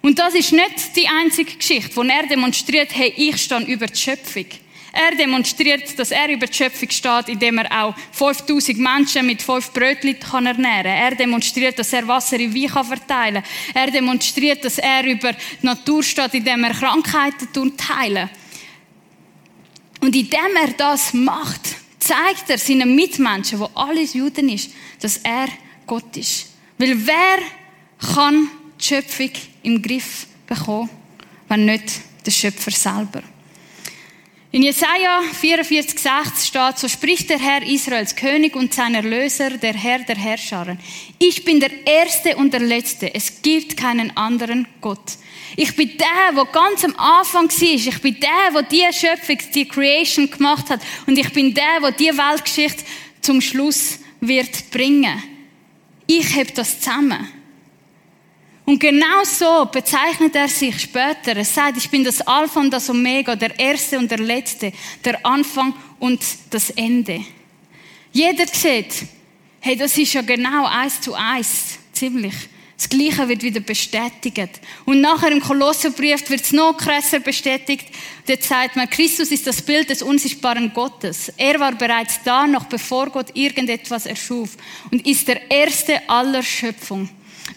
Und 0.01 0.20
das 0.20 0.36
ist 0.36 0.53
nicht 0.53 0.96
die 0.96 1.08
einzige 1.08 1.56
Geschichte, 1.56 1.96
wo 1.96 2.01
er 2.03 2.27
demonstriert, 2.27 2.89
hey, 2.94 3.13
ich 3.15 3.38
stehe 3.41 3.62
über 3.65 3.88
die 3.88 3.98
Schöpfung. 3.98 4.46
Er 4.94 5.15
demonstriert, 5.15 6.00
dass 6.00 6.12
er 6.12 6.29
über 6.29 6.48
die 6.48 6.53
Schöpfung 6.53 6.89
steht, 6.89 7.29
indem 7.29 7.60
er 7.60 7.84
auch 7.84 7.96
5000 8.13 8.79
Menschen 8.79 9.27
mit 9.27 9.41
fünf 9.41 9.72
Brötchen 9.72 10.20
kann 10.20 10.46
ernähren 10.46 10.84
kann. 10.84 10.91
Er 10.91 11.15
demonstriert, 11.15 11.77
dass 11.77 11.94
er 11.94 12.08
Wasser 12.08 12.39
in 12.39 12.56
Wein 12.56 12.86
verteilen 12.86 13.44
kann. 13.44 13.75
Er 13.75 13.91
demonstriert, 13.91 14.63
dass 14.65 14.77
er 14.79 15.03
über 15.06 15.34
die 15.34 15.65
Natur 15.65 16.01
steht, 16.01 16.34
indem 16.34 16.63
er 16.63 16.74
Krankheiten 16.74 17.74
heilen 17.89 18.29
Und 20.00 20.15
indem 20.15 20.56
er 20.56 20.72
das 20.77 21.13
macht, 21.13 21.75
zeigt 22.00 22.50
er 22.50 22.58
seinen 22.58 22.96
Mitmenschen, 22.96 23.60
wo 23.60 23.70
alles 23.75 24.13
Juden 24.13 24.50
ist, 24.50 24.72
dass 25.00 25.17
er 25.17 25.48
Gott 25.86 26.15
ist. 26.15 26.53
Weil 26.77 27.06
wer 27.06 27.38
kann 28.16 28.50
die 28.80 28.86
Schöpfung 28.86 29.32
im 29.63 29.82
Griff 29.82 30.27
bekommen, 30.46 30.89
wenn 31.48 31.66
nicht 31.66 32.01
der 32.25 32.32
Schöpfer 32.32 32.72
selber. 32.72 33.24
In 34.50 34.63
Jesaja 34.63 35.22
44,6 35.42 36.48
steht, 36.48 36.80
so 36.80 36.88
spricht 36.88 37.30
der 37.30 37.38
Herr 37.38 37.62
Israels 37.63 38.16
König 38.16 38.56
und 38.56 38.74
sein 38.74 38.96
Erlöser, 38.96 39.51
der 39.51 39.74
Herr 39.74 40.00
der 40.00 40.16
Herrscher. 40.16 40.77
Ich 41.20 41.44
bin 41.44 41.60
der 41.60 41.86
Erste 41.86 42.38
und 42.38 42.54
der 42.54 42.62
Letzte. 42.62 43.13
Es 43.13 43.42
gibt 43.42 43.75
keinen 43.75 44.16
anderen 44.16 44.66
Gott. 44.80 45.18
Ich 45.58 45.75
bin 45.75 45.98
der, 45.98 46.34
der 46.34 46.46
ganz 46.46 46.86
am 46.86 46.96
Anfang 46.96 47.50
war. 47.50 47.62
Ich 47.62 48.01
bin 48.01 48.18
der, 48.20 48.51
der 48.54 48.63
die 48.63 48.98
Schöpfung, 48.98 49.38
die 49.54 49.68
Creation 49.68 50.32
gemacht 50.32 50.70
hat. 50.70 50.80
Und 51.06 51.18
ich 51.18 51.32
bin 51.34 51.54
der, 51.54 51.82
der 51.82 51.92
die 51.92 52.18
Weltgeschichte 52.18 52.84
zum 53.22 53.42
Schluss 53.42 54.00
wird 54.22 54.72
bringen. 54.72 55.22
Ich 56.08 56.36
heb 56.36 56.56
das 56.56 56.80
zusammen. 56.80 57.27
Und 58.67 58.79
genau 58.79 59.24
so 59.24 59.65
bezeichnet 59.71 60.36
er 60.36 60.50
sich 60.50 60.77
später. 60.81 61.38
Er 61.38 61.45
sagt, 61.45 61.77
ich 61.77 61.89
bin 61.89 62.03
das 62.03 62.19
Alpha 62.19 62.59
und 62.59 62.69
das 62.69 62.89
Omega, 62.89 63.33
der 63.33 63.57
Erste 63.57 63.97
und 63.97 64.12
der 64.12 64.17
Letzte, 64.17 64.74
der 65.05 65.25
Anfang 65.25 65.74
und 66.00 66.19
das 66.50 66.71
Ende. 66.71 67.24
Jeder 68.12 68.45
sieht, 68.45 69.05
hey, 69.62 69.77
das 69.77 69.97
ist 69.97 70.12
ja 70.12 70.21
genau 70.21 70.65
eins 70.65 71.00
zu 71.00 71.13
eins, 71.13 71.79
ziemlich. 71.93 72.33
Das 72.75 72.89
Gleiche 72.89 73.29
wird 73.29 73.41
wieder 73.41 73.62
bestätigt. 73.62 74.59
Und 74.83 75.00
nachher 75.00 75.31
im 75.31 75.39
Kolosserbrief 75.39 76.29
wird 76.29 76.41
es 76.41 76.51
noch 76.51 76.75
krasser 76.75 77.21
bestätigt. 77.21 77.88
Dort 78.27 78.43
sagt 78.43 78.75
man, 78.75 78.89
Christus 78.89 79.31
ist 79.31 79.47
das 79.47 79.62
Bild 79.62 79.89
des 79.89 80.01
unsichtbaren 80.01 80.74
Gottes. 80.74 81.31
Er 81.38 81.57
war 81.62 81.71
bereits 81.71 82.19
da, 82.25 82.45
noch 82.45 82.65
bevor 82.65 83.12
Gott 83.12 83.27
irgendetwas 83.33 84.05
erschuf 84.05 84.57
und 84.91 85.07
ist 85.07 85.25
der 85.29 85.50
Erste 85.50 86.01
aller 86.09 86.43
Schöpfung. 86.43 87.07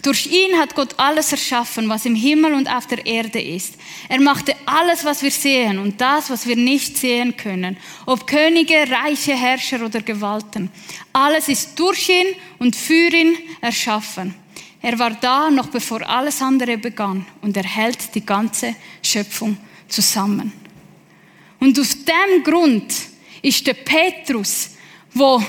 Durch 0.02 0.26
ihn 0.26 0.58
hat 0.58 0.74
Gott 0.74 0.94
alles 0.98 1.32
erschaffen, 1.32 1.88
was 1.88 2.06
im 2.06 2.14
Himmel 2.14 2.54
und 2.54 2.68
auf 2.68 2.86
der 2.86 3.04
Erde 3.04 3.40
ist. 3.40 3.74
Er 4.08 4.20
machte 4.20 4.54
alles, 4.64 5.04
was 5.04 5.22
wir 5.22 5.30
sehen 5.30 5.78
und 5.78 6.00
das, 6.00 6.30
was 6.30 6.46
wir 6.46 6.56
nicht 6.56 6.96
sehen 6.96 7.36
können. 7.36 7.76
Ob 8.06 8.26
Könige, 8.26 8.86
reiche 8.90 9.36
Herrscher 9.36 9.84
oder 9.84 10.00
Gewalten. 10.00 10.70
Alles 11.12 11.48
ist 11.48 11.78
durch 11.78 12.08
ihn 12.08 12.34
und 12.58 12.76
für 12.76 13.08
ihn 13.08 13.36
erschaffen. 13.60 14.34
Er 14.80 14.98
war 14.98 15.10
da, 15.10 15.50
noch 15.50 15.68
bevor 15.68 16.08
alles 16.08 16.40
andere 16.40 16.78
begann 16.78 17.26
und 17.42 17.56
er 17.56 17.64
hält 17.64 18.14
die 18.14 18.24
ganze 18.24 18.74
Schöpfung 19.02 19.58
zusammen. 19.88 20.52
Und 21.58 21.78
aus 21.78 21.96
dem 22.04 22.42
Grund 22.42 22.94
ist 23.42 23.66
der 23.66 23.74
Petrus, 23.74 24.70
wo 25.12 25.42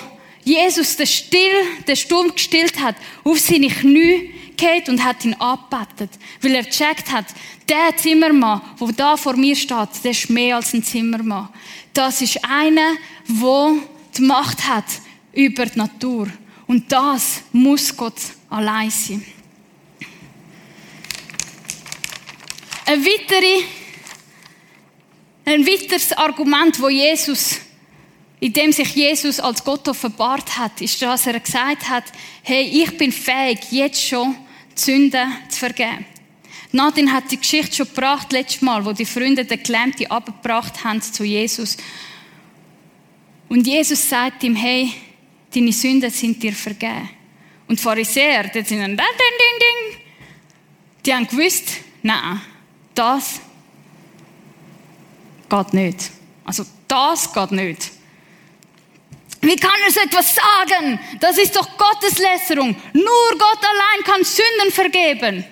Jesus 0.43 0.97
den, 0.97 1.07
Still, 1.07 1.63
den 1.87 1.95
Sturm 1.95 2.33
gestillt 2.33 2.79
hat, 2.79 2.95
auf 3.23 3.39
seine 3.39 3.67
Knie 3.67 4.33
geht 4.57 4.89
und 4.89 5.03
hat 5.03 5.25
ihn 5.25 5.33
abbettet, 5.35 6.11
weil 6.41 6.55
er 6.55 6.63
gecheckt 6.63 7.11
hat, 7.11 7.25
der 7.67 7.95
Zimmermann, 7.97 8.61
der 8.79 8.91
da 8.93 9.17
vor 9.17 9.35
mir 9.35 9.55
steht, 9.55 9.89
der 10.03 10.11
ist 10.11 10.29
mehr 10.29 10.57
als 10.57 10.73
ein 10.73 10.83
Zimmermann. 10.83 11.49
Das 11.93 12.21
ist 12.21 12.43
einer, 12.43 12.93
der 13.27 13.73
die 14.17 14.21
Macht 14.21 14.67
hat 14.67 14.85
über 15.33 15.65
die 15.65 15.77
Natur. 15.77 16.27
Und 16.67 16.91
das 16.91 17.43
muss 17.51 17.95
Gott 17.95 18.15
allein 18.49 18.89
sein. 18.89 19.25
Ein, 22.85 23.05
ein 25.45 25.65
weiteres 25.65 26.13
Argument, 26.13 26.79
wo 26.81 26.89
Jesus, 26.89 27.61
in 28.41 28.53
dem 28.53 28.71
sich 28.71 28.95
Jesus 28.95 29.39
als 29.39 29.63
Gott 29.63 29.87
offenbart 29.87 30.57
hat, 30.57 30.81
ist, 30.81 30.99
dass 31.01 31.27
er 31.27 31.39
gesagt 31.39 31.87
hat, 31.87 32.05
hey, 32.41 32.63
ich 32.63 32.97
bin 32.97 33.11
fähig, 33.11 33.59
jetzt 33.69 34.03
schon 34.03 34.35
die 34.75 34.81
Sünden 34.81 35.31
zu 35.47 35.59
vergeben. 35.59 36.05
Nadine 36.71 37.13
hat 37.13 37.29
die 37.29 37.37
Geschichte 37.37 37.75
schon 37.75 37.87
gebracht, 37.87 38.31
letztes 38.31 38.63
Mal, 38.63 38.83
wo 38.83 38.93
die 38.93 39.05
Freunde 39.05 39.45
den 39.45 39.61
Gelähmten 39.61 40.09
abgebracht 40.09 40.83
haben 40.83 40.99
zu 41.03 41.23
Jesus. 41.23 41.77
Und 43.47 43.67
Jesus 43.67 44.09
sagt 44.09 44.43
ihm, 44.43 44.55
hey, 44.55 44.91
deine 45.53 45.71
Sünden 45.71 46.09
sind 46.09 46.41
dir 46.41 46.53
vergeben. 46.53 47.09
Und 47.67 47.77
die 47.77 47.83
Pharisäer, 47.83 48.45
die 48.45 48.63
sind 48.63 48.79
dann, 48.79 48.97
ding, 48.97 48.97
ding, 48.97 49.59
ding, 49.59 50.01
die 51.05 51.13
haben 51.13 51.27
gewusst, 51.27 51.73
nein, 52.01 52.41
das 52.95 53.39
geht 55.47 55.73
nicht. 55.73 56.09
Also, 56.43 56.65
das 56.87 57.31
geht 57.31 57.51
nicht. 57.51 58.00
Wie 59.41 59.55
kann 59.55 59.71
er 59.85 59.91
so 59.91 59.99
etwas 60.01 60.35
sagen? 60.35 60.99
Das 61.19 61.37
ist 61.37 61.55
doch 61.55 61.67
Gotteslästerung. 61.77 62.75
Nur 62.93 63.29
Gott 63.31 63.59
allein 63.63 64.03
kann 64.03 64.23
Sünden 64.23 64.71
vergeben. 64.71 65.43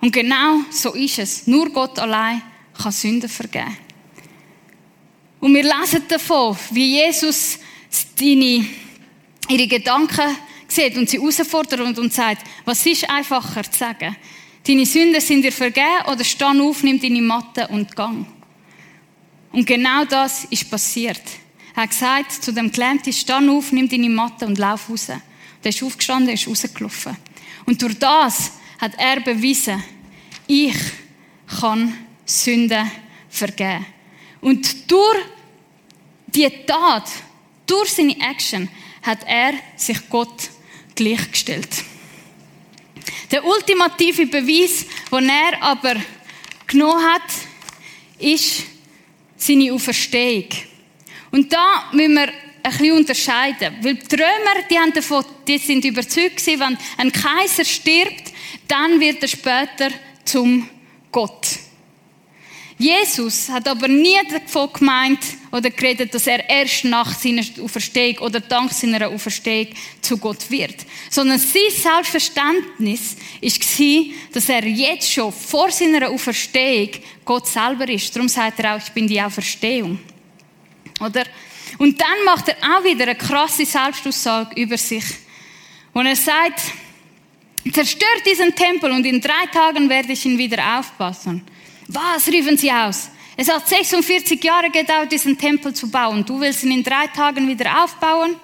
Und 0.00 0.12
genau 0.12 0.60
so 0.70 0.94
ist 0.94 1.18
es. 1.18 1.46
Nur 1.46 1.70
Gott 1.70 1.98
allein 1.98 2.42
kann 2.76 2.92
Sünden 2.92 3.28
vergeben. 3.28 3.76
Und 5.40 5.54
wir 5.54 5.62
lesen 5.62 6.02
davon, 6.08 6.56
wie 6.70 6.96
Jesus 6.96 7.58
deine, 8.18 8.66
ihre 9.48 9.66
Gedanken 9.68 10.36
sieht 10.66 10.96
und 10.96 11.08
sie 11.08 11.18
herausfordert 11.18 11.98
und 11.98 12.12
sagt, 12.12 12.44
was 12.64 12.84
ist 12.84 13.08
einfacher 13.08 13.62
zu 13.62 13.78
sagen? 13.78 14.16
Deine 14.66 14.84
Sünden 14.84 15.20
sind 15.20 15.42
dir 15.42 15.52
vergeben 15.52 16.04
oder 16.10 16.24
stand 16.24 16.60
auf, 16.60 16.82
nimm 16.82 17.00
deine 17.00 17.22
Matte 17.22 17.68
und 17.68 17.94
gang. 17.94 18.26
Und 19.52 19.64
genau 19.64 20.04
das 20.04 20.44
ist 20.50 20.68
passiert. 20.68 21.22
Er 21.78 21.82
hat 21.82 21.90
gesagt 21.90 22.32
zu 22.32 22.52
dem 22.52 22.72
Gelähmten, 22.72 23.12
stand 23.12 23.48
auf, 23.48 23.70
nimm 23.70 23.88
deine 23.88 24.10
Matte 24.10 24.44
und 24.46 24.58
lauf 24.58 24.90
raus. 24.90 25.06
Der 25.06 25.20
ist 25.62 25.80
aufgestanden, 25.80 26.34
ist 26.34 26.48
rausgelaufen. 26.48 27.16
Und 27.66 27.80
durch 27.80 27.96
das 27.96 28.50
hat 28.80 28.94
er 28.98 29.20
bewiesen, 29.20 29.80
ich 30.48 30.74
kann 31.60 31.96
Sünden 32.26 32.90
vergeben. 33.30 33.86
Und 34.40 34.90
durch 34.90 35.18
die 36.26 36.50
Tat, 36.66 37.08
durch 37.64 37.90
seine 37.92 38.20
Action, 38.28 38.68
hat 39.02 39.20
er 39.24 39.52
sich 39.76 39.98
Gott 40.08 40.50
gleichgestellt. 40.96 41.84
Der 43.30 43.44
ultimative 43.44 44.26
Beweis, 44.26 44.84
den 45.12 45.28
er 45.28 45.62
aber 45.62 45.94
genommen 46.66 47.04
hat, 47.04 47.30
ist 48.18 48.64
seine 49.36 49.72
Auferstehung. 49.72 50.48
Und 51.30 51.52
da 51.52 51.90
müssen 51.92 52.14
wir 52.14 52.28
ein 52.28 52.70
bisschen 52.70 52.92
unterscheiden. 52.92 53.76
Weil 53.82 53.94
die 53.94 54.16
Römer, 54.16 54.66
die, 54.70 54.78
haben 54.78 54.92
davon, 54.92 55.24
die 55.46 55.58
sind 55.58 55.84
überzeugt 55.84 56.46
wenn 56.46 56.78
ein 56.96 57.12
Kaiser 57.12 57.64
stirbt, 57.64 58.32
dann 58.66 59.00
wird 59.00 59.22
er 59.22 59.28
später 59.28 59.90
zum 60.24 60.68
Gott. 61.10 61.46
Jesus 62.80 63.48
hat 63.48 63.66
aber 63.66 63.88
nie 63.88 64.18
davon 64.30 64.72
gemeint 64.72 65.18
oder 65.50 65.68
geredet, 65.68 66.14
dass 66.14 66.28
er 66.28 66.48
erst 66.48 66.84
nach 66.84 67.12
seiner 67.12 67.42
Auferstehung 67.60 68.18
oder 68.18 68.38
dank 68.38 68.72
seiner 68.72 69.08
Auferstehung 69.08 69.74
zu 70.00 70.16
Gott 70.16 70.48
wird. 70.48 70.76
Sondern 71.10 71.40
sein 71.40 71.60
Selbstverständnis 71.70 73.16
war, 73.42 74.04
dass 74.32 74.48
er 74.48 74.64
jetzt 74.64 75.12
schon 75.12 75.32
vor 75.32 75.72
seiner 75.72 76.08
Auferstehung 76.08 76.90
Gott 77.24 77.48
selber 77.48 77.88
ist. 77.88 78.14
Darum 78.14 78.28
sagt 78.28 78.60
er 78.60 78.76
auch, 78.76 78.80
ich 78.80 78.92
bin 78.92 79.08
die 79.08 79.20
Auferstehung. 79.20 79.98
Oder? 81.00 81.24
Und 81.78 82.00
dann 82.00 82.24
macht 82.24 82.48
er 82.48 82.56
auch 82.56 82.84
wieder 82.84 83.04
eine 83.04 83.14
krasse 83.14 83.64
Selbstaussage 83.64 84.60
über 84.60 84.76
sich. 84.76 85.04
Und 85.92 86.06
er 86.06 86.16
sagt, 86.16 86.60
zerstört 87.72 88.22
diesen 88.26 88.54
Tempel 88.54 88.90
und 88.90 89.04
in 89.04 89.20
drei 89.20 89.46
Tagen 89.52 89.88
werde 89.88 90.12
ich 90.12 90.24
ihn 90.24 90.38
wieder 90.38 90.78
aufpassen. 90.78 91.42
Was, 91.88 92.28
riefen 92.28 92.56
sie 92.56 92.70
aus. 92.70 93.10
Es 93.36 93.48
hat 93.48 93.68
46 93.68 94.42
Jahre 94.42 94.70
gedauert, 94.70 95.12
diesen 95.12 95.38
Tempel 95.38 95.72
zu 95.72 95.88
bauen. 95.90 96.24
Du 96.24 96.40
willst 96.40 96.64
ihn 96.64 96.72
in 96.72 96.82
drei 96.82 97.06
Tagen 97.06 97.46
wieder 97.46 97.84
aufbauen? 97.84 98.36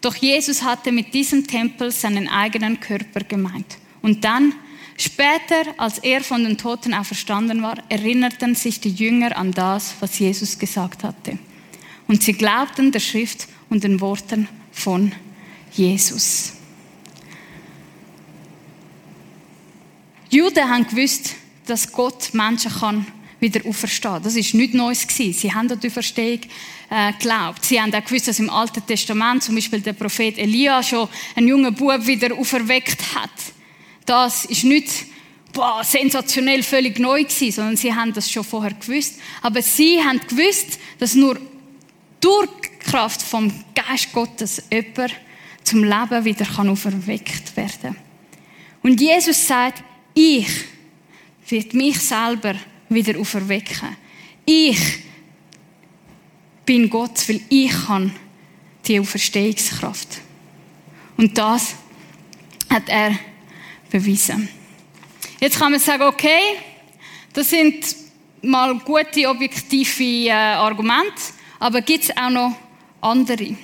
Doch 0.00 0.16
Jesus 0.16 0.62
hatte 0.62 0.92
mit 0.92 1.14
diesem 1.14 1.46
Tempel 1.46 1.90
seinen 1.90 2.28
eigenen 2.28 2.80
Körper 2.80 3.20
gemeint. 3.20 3.78
Und 4.02 4.24
dann, 4.24 4.52
später, 4.96 5.74
als 5.78 5.98
er 5.98 6.22
von 6.22 6.44
den 6.44 6.58
Toten 6.58 6.92
auferstanden 6.92 7.62
war, 7.62 7.76
erinnerten 7.88 8.54
sich 8.54 8.80
die 8.80 8.90
Jünger 8.90 9.36
an 9.36 9.52
das, 9.52 9.94
was 10.00 10.18
Jesus 10.18 10.58
gesagt 10.58 11.04
hatte. 11.04 11.38
Und 12.08 12.22
sie 12.22 12.32
glaubten 12.32 12.92
der 12.92 13.00
Schrift 13.00 13.48
und 13.68 13.84
den 13.84 14.00
Worten 14.00 14.48
von 14.72 15.12
Jesus. 15.72 16.52
Juden 20.30 20.68
haben 20.68 20.86
gewusst, 20.86 21.34
dass 21.66 21.90
Gott 21.90 22.32
Menschen 22.32 22.72
kann 22.72 23.06
wieder 23.40 23.66
auferstehen. 23.68 24.22
Das 24.22 24.36
ist 24.36 24.54
nichts 24.54 24.74
Neues 24.74 25.06
gewesen. 25.06 25.32
Sie 25.32 25.52
haben 25.52 25.70
an 25.70 25.78
die 25.78 25.88
Auferstehung 25.88 26.40
äh, 26.90 27.12
geglaubt. 27.12 27.64
Sie 27.64 27.80
haben 27.80 27.94
auch 27.94 28.04
gewusst, 28.04 28.28
dass 28.28 28.38
im 28.38 28.50
Alten 28.50 28.84
Testament 28.86 29.42
zum 29.42 29.54
Beispiel 29.54 29.80
der 29.80 29.92
Prophet 29.92 30.38
Elia 30.38 30.82
schon 30.82 31.08
einen 31.34 31.48
jungen 31.48 31.74
Bub 31.74 32.06
wieder 32.06 32.34
auferweckt 32.36 33.14
hat. 33.14 33.30
Das 34.04 34.44
ist 34.46 34.64
nicht 34.64 34.88
boah, 35.52 35.82
sensationell 35.84 36.62
völlig 36.62 36.98
neu 36.98 37.24
gewesen, 37.24 37.52
sondern 37.52 37.76
sie 37.76 37.94
haben 37.94 38.12
das 38.12 38.30
schon 38.30 38.44
vorher 38.44 38.74
gewusst. 38.74 39.16
Aber 39.42 39.62
sie 39.62 40.02
haben 40.02 40.20
gewusst, 40.28 40.78
dass 40.98 41.14
nur 41.14 41.38
durch 42.20 42.48
die 42.64 42.90
Kraft 42.90 43.22
vom 43.22 43.52
Geist 43.74 44.12
Gottes 44.12 44.62
jemand 44.70 45.14
zum 45.64 45.82
Leben 45.82 46.24
wieder 46.24 46.46
auferweckt 46.58 47.56
werden. 47.56 47.96
Und 48.82 49.00
Jesus 49.00 49.46
sagt, 49.46 49.82
ich 50.14 50.48
wird 51.48 51.74
mich 51.74 51.98
selber 51.98 52.54
wieder 52.88 53.18
auferwecken. 53.18 53.96
Ich 54.44 54.78
bin 56.64 56.88
Gott, 56.88 57.28
weil 57.28 57.40
ich 57.48 57.70
kann 57.86 58.14
die 58.86 59.00
Auferstehungskraft. 59.00 60.20
Und 61.16 61.36
das 61.36 61.74
hat 62.70 62.88
er 62.88 63.18
bewiesen. 63.90 64.48
Jetzt 65.40 65.58
kann 65.58 65.72
man 65.72 65.80
sagen, 65.80 66.04
okay, 66.04 66.40
das 67.32 67.50
sind 67.50 67.84
mal 68.42 68.78
gute 68.78 69.28
objektive 69.28 70.28
äh, 70.28 70.30
Argumente, 70.30 71.22
aber 71.58 71.80
gibt 71.80 72.04
es 72.04 72.16
auch 72.16 72.30
noch 72.30 72.56
andere? 73.00 73.56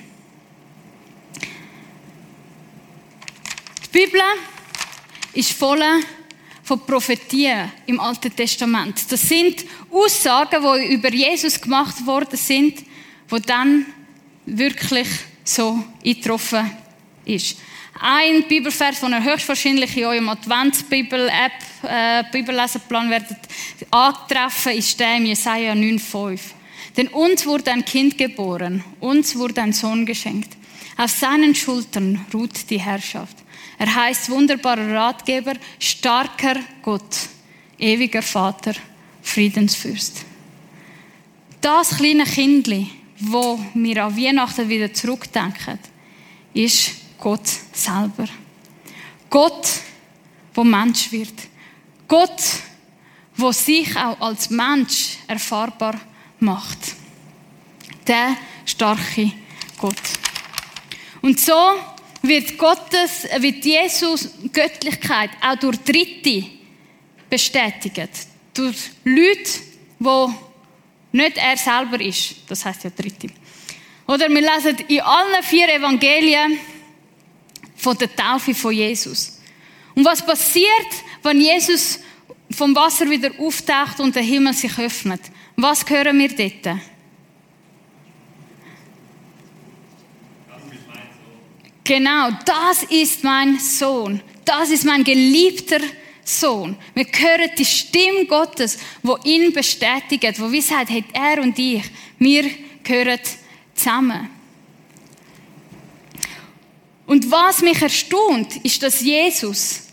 Die 3.93 3.99
Bibel 3.99 4.21
ist 5.33 5.51
voller 5.51 5.99
von 6.63 6.79
Prophetien 6.85 7.71
im 7.85 7.99
Alten 7.99 8.35
Testament. 8.35 9.11
Das 9.11 9.21
sind 9.21 9.65
Aussagen, 9.91 10.63
die 10.63 10.93
über 10.93 11.09
Jesus 11.09 11.59
gemacht 11.59 12.05
worden 12.05 12.37
sind, 12.37 12.83
wo 13.27 13.37
dann 13.37 13.85
wirklich 14.45 15.07
so 15.43 15.83
eingetroffen 16.03 16.71
ist. 17.25 17.57
Ein 17.99 18.47
Bibelvers, 18.47 18.99
den 18.99 19.11
ihr 19.11 19.23
höchstwahrscheinlich 19.23 19.95
in 19.95 20.05
eurem 20.05 20.29
Advents-Bibel-App, 20.29 21.51
äh, 21.83 22.23
Bibellesenplan 22.31 23.09
werdet 23.09 23.37
antreffen, 23.91 24.73
ist 24.73 24.99
der 24.99 25.17
im 25.17 25.25
Jesaja 25.25 25.73
9,5. 25.73 26.39
Denn 26.95 27.07
uns 27.07 27.45
wurde 27.45 27.71
ein 27.71 27.85
Kind 27.85 28.17
geboren, 28.17 28.83
uns 28.99 29.35
wurde 29.35 29.61
ein 29.61 29.73
Sohn 29.73 30.05
geschenkt. 30.05 30.55
Auf 30.97 31.11
seinen 31.11 31.55
Schultern 31.55 32.25
ruht 32.33 32.69
die 32.69 32.79
Herrschaft. 32.79 33.37
Er 33.79 33.93
heißt 33.93 34.29
wunderbarer 34.29 34.93
Ratgeber, 34.93 35.53
starker 35.79 36.55
Gott, 36.81 37.17
ewiger 37.79 38.21
Vater, 38.21 38.73
Friedensfürst. 39.23 40.23
Das 41.59 41.97
kleine 41.97 42.25
Kindli, 42.25 42.89
wo 43.19 43.59
wir 43.73 44.05
an 44.05 44.17
Weihnachten 44.17 44.69
wieder 44.69 44.93
zurückdenken, 44.93 45.79
ist 46.53 46.91
Gott 47.17 47.47
selber. 47.71 48.27
Gott, 49.29 49.67
wo 50.53 50.63
Mensch 50.63 51.11
wird. 51.11 51.33
Gott, 52.07 52.43
wo 53.35 53.51
sich 53.51 53.95
auch 53.97 54.19
als 54.21 54.49
Mensch 54.51 55.17
erfahrbar 55.25 55.99
macht. 56.43 56.77
Der 58.05 58.35
starke 58.65 59.31
Gott. 59.77 59.95
Und 61.21 61.39
so 61.39 61.53
wird 62.21 62.57
Gottes, 62.57 63.27
wird 63.39 63.63
Jesus 63.65 64.29
Göttlichkeit 64.51 65.31
auch 65.41 65.55
durch 65.55 65.77
Dritte 65.79 66.45
bestätigt. 67.29 68.27
Durch 68.53 68.91
Leute, 69.03 69.59
wo 69.99 70.33
nicht 71.11 71.37
er 71.37 71.57
selber 71.57 71.99
ist. 71.99 72.35
Das 72.47 72.65
heißt 72.65 72.83
ja 72.83 72.89
Dritte. 72.89 73.27
Oder 74.07 74.29
wir 74.29 74.41
lesen 74.41 74.77
in 74.87 75.01
allen 75.01 75.43
vier 75.43 75.73
Evangelien 75.73 76.59
von 77.75 77.97
der 77.97 78.13
Taufe 78.15 78.53
von 78.53 78.73
Jesus. 78.73 79.39
Und 79.95 80.05
was 80.05 80.25
passiert, 80.25 80.91
wenn 81.21 81.39
Jesus 81.39 81.99
vom 82.51 82.75
Wasser 82.75 83.09
wieder 83.09 83.31
auftaucht 83.39 83.99
und 83.99 84.15
der 84.15 84.23
Himmel 84.23 84.53
sich 84.53 84.77
öffnet? 84.77 85.21
Was 85.55 85.87
hören 85.89 86.17
wir 86.19 86.29
dort? 86.29 86.79
Genau, 91.83 92.29
das 92.45 92.83
ist 92.83 93.23
mein 93.23 93.59
Sohn. 93.59 94.21
Das 94.45 94.69
ist 94.69 94.85
mein 94.85 95.03
geliebter 95.03 95.79
Sohn. 96.23 96.77
Wir 96.93 97.05
hören 97.05 97.51
die 97.57 97.65
Stimme 97.65 98.25
Gottes, 98.25 98.77
wo 99.01 99.17
ihn 99.23 99.51
bestätigt, 99.51 100.39
wo 100.39 100.51
wie 100.51 100.61
sagt, 100.61 100.89
hey, 100.89 101.03
er 101.13 101.41
und 101.41 101.57
ich, 101.59 101.83
wir 102.19 102.49
gehören 102.83 103.19
zusammen. 103.75 104.29
Und 107.05 107.29
was 107.29 107.61
mich 107.61 107.81
erstaunt, 107.81 108.55
ist, 108.63 108.81
dass 108.81 109.01
Jesus 109.01 109.87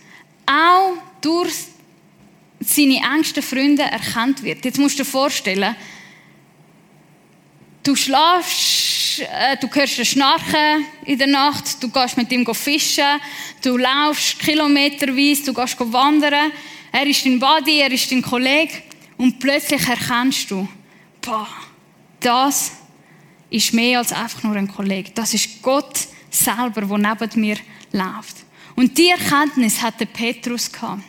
auch 0.46 0.94
durch 1.20 1.52
seine 2.60 3.00
engsten 3.14 3.42
Freunde 3.42 3.82
erkannt 3.82 4.42
wird. 4.42 4.64
Jetzt 4.64 4.78
musst 4.78 4.98
du 4.98 5.02
dir 5.02 5.10
vorstellen, 5.10 5.74
du 7.82 7.96
schlafst, 7.96 9.20
äh, 9.20 9.56
du 9.56 9.68
hörst 9.68 9.98
ein 9.98 10.04
Schnarchen 10.04 10.84
in 11.06 11.18
der 11.18 11.26
Nacht, 11.26 11.82
du 11.82 11.88
gehst 11.88 12.16
mit 12.16 12.30
ihm 12.30 12.46
fischen, 12.54 13.20
du 13.62 13.76
laufst 13.76 14.38
kilometerweise, 14.38 15.44
du 15.44 15.54
gehst 15.54 15.80
wandern, 15.80 16.52
er 16.92 17.06
ist 17.06 17.24
dein 17.24 17.38
Buddy, 17.38 17.80
er 17.80 17.90
ist 17.90 18.10
dein 18.12 18.22
Kollege 18.22 18.82
und 19.16 19.38
plötzlich 19.38 19.86
erkennst 19.86 20.50
du, 20.50 20.68
boah, 21.22 21.48
das 22.20 22.72
ist 23.48 23.72
mehr 23.72 23.98
als 23.98 24.12
einfach 24.12 24.42
nur 24.42 24.56
ein 24.56 24.68
Kollege. 24.68 25.10
Das 25.14 25.34
ist 25.34 25.62
Gott 25.62 26.06
selber, 26.30 26.82
der 26.82 26.98
neben 26.98 27.40
mir 27.40 27.56
läuft. 27.92 28.36
Und 28.76 28.96
die 28.96 29.08
Erkenntnis 29.08 29.82
hatte 29.82 30.06
Petrus 30.06 30.70
gehabt. 30.70 31.02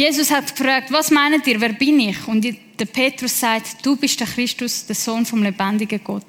Jesus 0.00 0.30
hat 0.30 0.56
gefragt, 0.56 0.92
was 0.92 1.10
meint 1.10 1.44
ihr, 1.48 1.60
wer 1.60 1.72
bin 1.72 1.98
ich? 1.98 2.28
Und 2.28 2.44
der 2.44 2.84
Petrus 2.84 3.40
sagt, 3.40 3.84
du 3.84 3.96
bist 3.96 4.20
der 4.20 4.28
Christus, 4.28 4.86
der 4.86 4.94
Sohn 4.94 5.26
vom 5.26 5.42
lebendigen 5.42 6.00
Gott. 6.04 6.24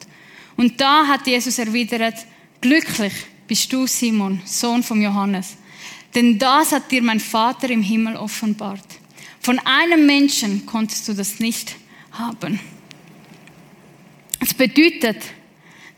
Und 0.57 0.81
da 0.81 1.05
hat 1.05 1.27
Jesus 1.27 1.59
erwidert, 1.59 2.15
glücklich 2.61 3.13
bist 3.47 3.71
du, 3.71 3.85
Simon, 3.85 4.41
Sohn 4.43 4.81
von 4.81 4.99
Johannes. 4.99 5.55
Denn 6.15 6.39
das 6.39 6.71
hat 6.71 6.89
dir 6.91 7.03
mein 7.03 7.19
Vater 7.19 7.69
im 7.69 7.83
Himmel 7.83 8.15
offenbart. 8.15 8.87
Von 9.39 9.59
einem 9.59 10.03
Menschen 10.03 10.65
konntest 10.65 11.07
du 11.07 11.13
das 11.13 11.39
nicht 11.39 11.75
haben. 12.11 12.59
Es 14.39 14.51
bedeutet, 14.55 15.21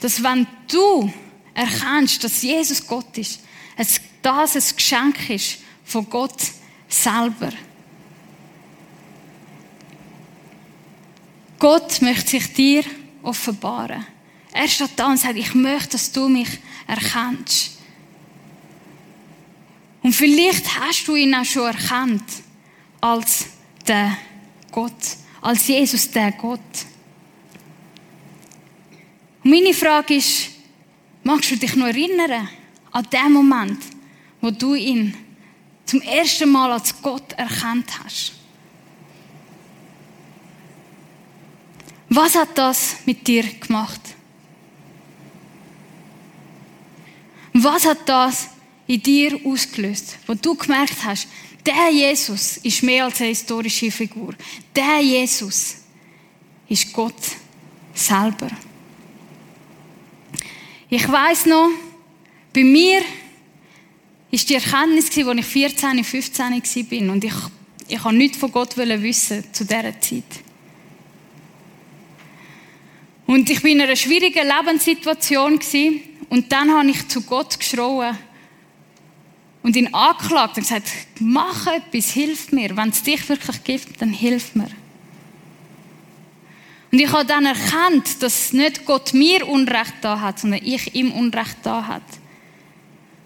dass 0.01 0.21
wenn 0.21 0.45
du 0.69 1.11
erkennst, 1.53 2.21
dass 2.21 2.41
Jesus 2.41 2.85
Gott 2.85 3.17
ist, 3.17 3.39
dass 3.77 4.01
das 4.21 4.55
ein 4.57 4.75
Geschenk 4.75 5.29
ist 5.29 5.59
von 5.85 6.09
Gott 6.09 6.35
selber. 6.93 7.51
Gott 11.59 12.01
möchte 12.01 12.31
sich 12.31 12.53
dir 12.53 12.83
offenbaren. 13.21 14.05
Er 14.51 14.67
steht 14.67 14.91
da 14.95 15.07
und 15.07 15.17
sagt, 15.17 15.37
ich 15.37 15.53
möchte, 15.53 15.91
dass 15.91 16.11
du 16.11 16.27
mich 16.27 16.49
erkennst. 16.87 17.77
Und 20.03 20.13
vielleicht 20.13 20.79
hast 20.79 21.07
du 21.07 21.15
ihn 21.15 21.35
auch 21.35 21.45
schon 21.45 21.67
erkannt 21.67 22.23
als 22.99 23.45
der 23.87 24.17
Gott, 24.71 24.91
als 25.41 25.67
Jesus 25.67 26.09
der 26.09 26.31
Gott. 26.31 26.59
Und 29.43 29.51
meine 29.51 29.73
Frage 29.73 30.15
ist, 30.15 30.49
magst 31.23 31.51
du 31.51 31.55
dich 31.57 31.75
noch 31.75 31.87
erinnern 31.87 32.49
an 32.91 33.07
den 33.11 33.33
Moment, 33.33 33.79
wo 34.41 34.51
du 34.51 34.75
ihn 34.75 35.15
zum 35.85 36.01
ersten 36.01 36.49
Mal 36.49 36.71
als 36.71 37.01
Gott 37.01 37.33
erkannt 37.33 37.91
hast? 38.03 38.33
Was 42.09 42.35
hat 42.35 42.57
das 42.57 42.97
mit 43.05 43.25
dir 43.27 43.43
gemacht? 43.43 44.01
Was 47.53 47.85
hat 47.85 48.07
das 48.07 48.49
in 48.87 49.01
dir 49.01 49.39
ausgelöst, 49.45 50.17
wo 50.27 50.33
du 50.33 50.55
gemerkt 50.55 51.03
hast, 51.05 51.27
der 51.65 51.89
Jesus 51.91 52.57
ist 52.57 52.83
mehr 52.83 53.05
als 53.05 53.19
eine 53.21 53.29
historische 53.29 53.91
Figur. 53.91 54.33
Der 54.75 54.99
Jesus 54.99 55.77
ist 56.67 56.91
Gott 56.91 57.21
selber. 57.93 58.49
Ich 60.89 61.09
weiß 61.09 61.45
noch, 61.45 61.69
bei 62.53 62.63
mir 62.63 63.01
ist 64.31 64.49
die 64.49 64.55
Erkenntnis, 64.55 65.09
als 65.09 65.37
ich 65.37 65.45
14, 65.45 66.03
15 66.03 66.43
war 66.51 67.13
und 67.13 67.23
ich, 67.23 67.33
ich 67.87 68.03
habe 68.03 68.15
nichts 68.15 68.37
von 68.37 68.51
Gott 68.51 68.77
wissen 68.77 69.43
zu 69.51 69.65
dieser 69.65 69.99
Zeit. 69.99 70.23
Und 73.27 73.49
ich 73.49 73.61
bin 73.61 73.73
in 73.73 73.81
einer 73.81 73.95
schwierigen 73.95 74.47
Lebenssituation 74.47 75.59
und 76.29 76.51
dann 76.51 76.71
habe 76.71 76.89
ich 76.89 77.07
zu 77.07 77.21
Gott 77.21 77.59
geschrien 77.59 78.17
und 79.63 79.75
ihn 79.75 79.93
angeklagt 79.93 80.57
und 80.57 80.63
gesagt, 80.63 80.89
mach 81.19 81.67
etwas, 81.67 82.11
hilf 82.11 82.51
mir. 82.51 82.75
Wenn 82.75 82.89
es 82.89 83.03
dich 83.03 83.27
wirklich 83.29 83.63
gibt, 83.63 84.01
dann 84.01 84.11
hilf 84.11 84.55
mir. 84.55 84.69
Und 86.91 86.99
ich 86.99 87.11
habe 87.11 87.25
dann 87.25 87.45
erkannt, 87.45 88.21
dass 88.21 88.51
nicht 88.53 88.85
Gott 88.85 89.13
mir 89.13 89.47
Unrecht 89.47 89.95
da 90.01 90.19
hat, 90.19 90.39
sondern 90.39 90.61
ich 90.63 90.93
ihm 90.93 91.11
Unrecht 91.11 91.57
da 91.63 91.87
hat. 91.87 92.01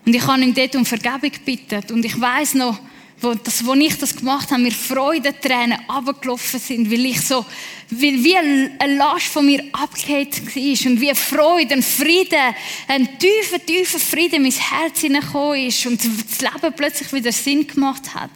Und 0.06 0.16
ich 0.16 0.26
habe 0.26 0.42
ihm 0.42 0.54
dort 0.54 0.76
um 0.76 0.86
Vergebung 0.86 1.32
gebeten. 1.32 1.84
Und 1.92 2.06
ich 2.06 2.20
weiß 2.20 2.56
noch, 2.56 2.80
wo, 3.22 3.34
das, 3.34 3.66
wo 3.66 3.74
ich 3.74 3.98
das 3.98 4.16
gemacht 4.16 4.52
habe, 4.52 4.62
mir 4.62 4.72
Freudentränen 4.72 5.80
abgelaufen 5.88 6.60
sind, 6.60 6.92
weil 6.92 7.06
ich 7.06 7.22
so, 7.22 7.46
weil 7.90 8.24
wie 8.24 8.38
eine 8.38 8.96
Last 8.96 9.28
von 9.28 9.46
mir 9.46 9.64
abgehängt 9.72 10.46
war 10.46 10.92
und 10.92 11.02
wie 11.02 11.16
Freude, 11.16 11.76
ein 11.76 11.84
Frieden, 11.84 12.56
ein 12.88 13.18
tiefer, 13.18 13.66
tiefer 13.66 14.00
Frieden 14.00 14.36
in 14.36 14.42
mein 14.44 14.52
Herz 14.52 15.00
hineingekommen 15.00 15.68
ist 15.68 15.86
und 15.86 16.02
das 16.04 16.42
Leben 16.42 16.76
plötzlich 16.76 17.14
wieder 17.14 17.32
Sinn 17.32 17.66
gemacht 17.66 18.14
hat. 18.14 18.30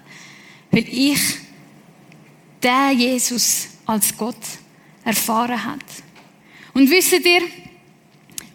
Weil 0.72 0.88
ich 0.88 1.20
der 2.64 2.92
Jesus 2.92 3.68
als 3.86 4.16
Gott 4.16 4.36
erfahren 5.04 5.64
hat. 5.64 5.80
Und 6.74 6.90
wisst 6.90 7.14
ihr, 7.14 7.42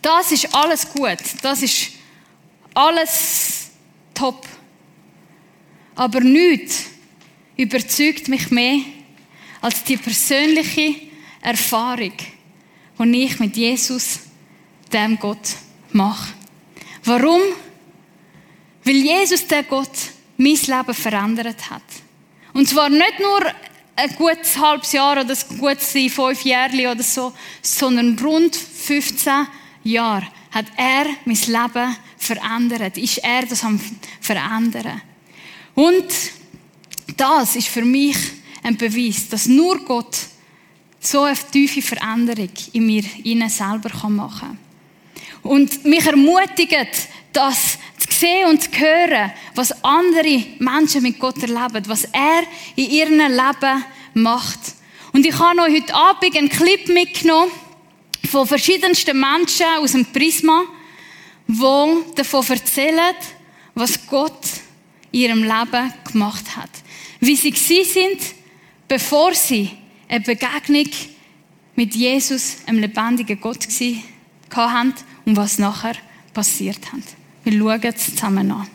das 0.01 0.33
ist 0.33 0.55
alles 0.55 0.89
gut, 0.91 1.19
das 1.43 1.63
ist 1.63 1.94
alles 2.75 3.71
top. 4.13 4.47
Aber 5.95 6.21
nichts 6.21 6.87
überzeugt 7.57 8.29
mich 8.29 8.51
mehr 8.51 8.81
als 9.61 9.85
die 9.85 9.97
persönliche 9.97 10.95
Erfahrung, 11.41 12.13
die 12.99 13.25
ich 13.25 13.39
mit 13.39 13.57
Jesus, 13.57 14.21
dem 14.93 15.19
Gott, 15.19 15.57
mache. 15.93 16.33
Warum? 17.05 17.41
Weil 18.85 18.97
Jesus, 18.97 19.47
der 19.47 19.63
Gott, 19.63 19.91
mein 20.37 20.57
Leben 20.57 20.95
verändert 20.95 21.71
hat. 21.71 21.83
Und 22.53 22.69
zwar 22.69 22.89
nicht 22.89 23.21
nur 23.21 23.41
ein 23.97 24.15
gutes 24.17 24.59
halbes 24.59 24.93
Jahr 24.93 25.21
oder 25.21 25.35
ein 25.35 25.59
gutes 25.59 25.93
fünf 25.93 26.45
Jahre 26.45 26.91
oder 26.91 27.03
so, 27.03 27.33
sondern 27.63 28.19
rund 28.19 28.57
15 28.57 29.47
Jahre 29.85 30.27
hat 30.51 30.67
er 30.77 31.07
mein 31.25 31.37
Leben 31.37 31.97
verändert. 32.25 32.97
Ist 32.97 33.19
er 33.19 33.47
das 33.47 33.65
am 33.65 33.81
verändern? 34.21 35.01
Und 35.75 36.07
das 37.17 37.57
ist 37.57 37.69
für 37.69 37.85
mich 37.85 38.17
ein 38.63 38.77
Beweis, 38.77 39.29
dass 39.29 39.47
nur 39.47 39.79
Gott 39.85 40.17
so 41.01 41.23
eine 41.23 41.37
tiefe 41.37 41.83
Veränderung 41.83 42.51
in 42.73 42.87
mir 42.87 43.05
innen 43.25 43.49
selber 43.49 43.91
machen 44.09 44.41
kann. 44.41 44.59
Und 45.43 45.85
mich 45.85 46.07
ermutigt, 46.07 47.09
das 47.33 47.79
zu 47.99 48.09
sehen 48.11 48.49
und 48.49 48.63
zu 48.63 48.71
hören, 48.73 49.33
was 49.55 49.85
andere 49.85 50.45
Menschen 50.59 51.03
mit 51.03 51.19
Gott 51.19 51.39
erleben, 51.43 51.85
was 51.87 52.05
er 52.05 52.45
in 52.77 52.91
ihrem 52.91 53.19
Leben 53.19 53.85
macht. 54.15 54.61
Und 55.13 55.27
ich 55.27 55.39
habe 55.39 55.61
euch 55.61 55.83
heute 55.83 55.95
Abend 55.95 56.37
einen 56.37 56.49
Clip 56.49 56.89
mitgenommen 56.89 57.51
von 58.31 58.47
verschiedensten 58.47 59.19
Menschen 59.21 59.67
aus 59.79 59.93
dem 59.93 60.07
Prisma, 60.07 60.65
die 61.47 62.15
davon 62.15 62.47
erzählen, 62.49 63.15
was 63.75 64.07
Gott 64.07 64.47
in 65.13 65.21
ihrem 65.21 65.43
Leben 65.43 65.93
gemacht 66.11 66.57
hat. 66.57 66.71
Wie 67.21 67.37
sie 67.37 67.85
sind, 67.85 68.21
bevor 68.89 69.35
sie 69.35 69.71
eine 70.09 70.21
Begegnung 70.21 70.89
mit 71.77 71.95
Jesus, 71.95 72.59
einem 72.67 72.81
lebendigen 72.81 73.41
Gott, 73.41 73.67
hatten 74.57 74.95
und 75.25 75.37
was 75.37 75.59
nachher 75.59 75.97
passiert 76.33 76.93
hat. 76.93 77.03
Wir 77.43 77.59
schauen 77.59 77.83
es 77.83 78.05
zusammen 78.07 78.51
an. 78.51 78.69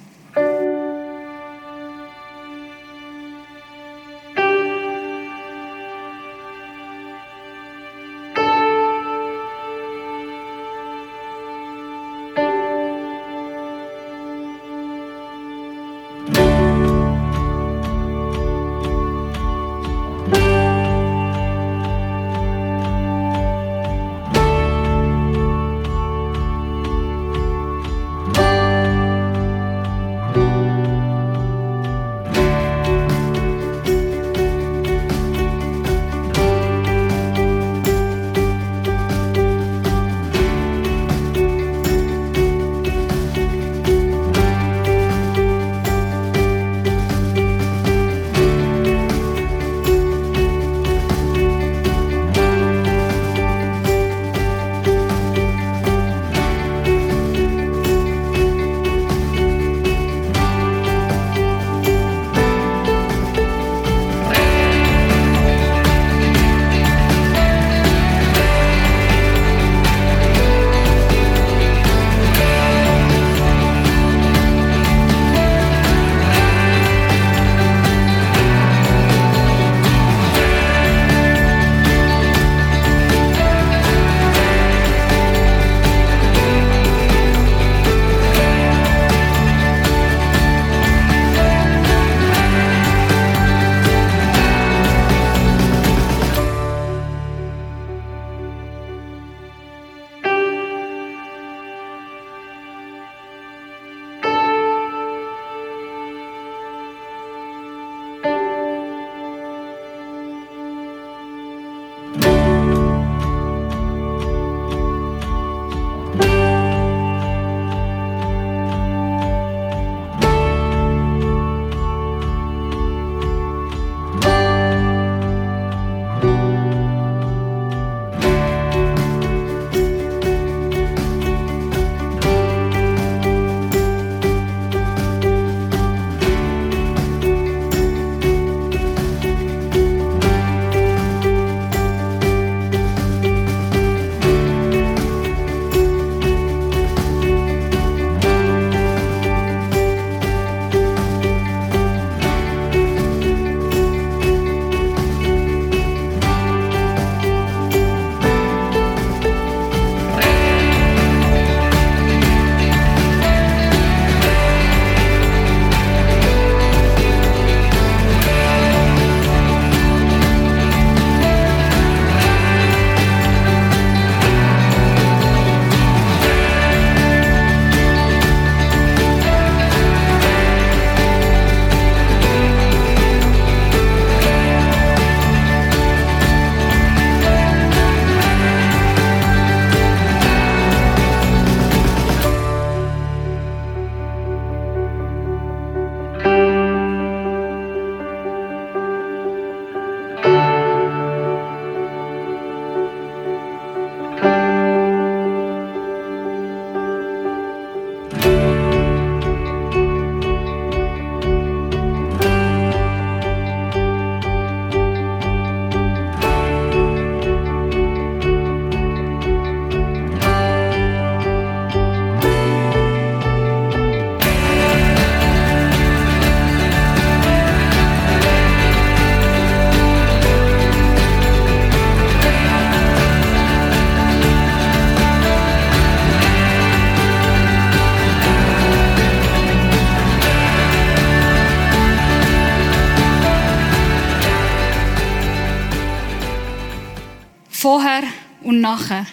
Und 248.49 248.61
nachher. 248.61 249.05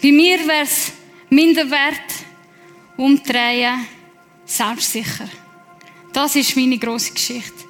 Bei 0.00 0.12
mir 0.12 0.38
wäre 0.46 0.62
es 0.62 0.92
Minderwert, 1.30 2.10
umdrehen, 2.96 3.86
selbstsicher. 4.44 5.28
Das 6.12 6.36
ist 6.36 6.54
meine 6.56 6.78
grosse 6.78 7.12
Geschichte. 7.12 7.64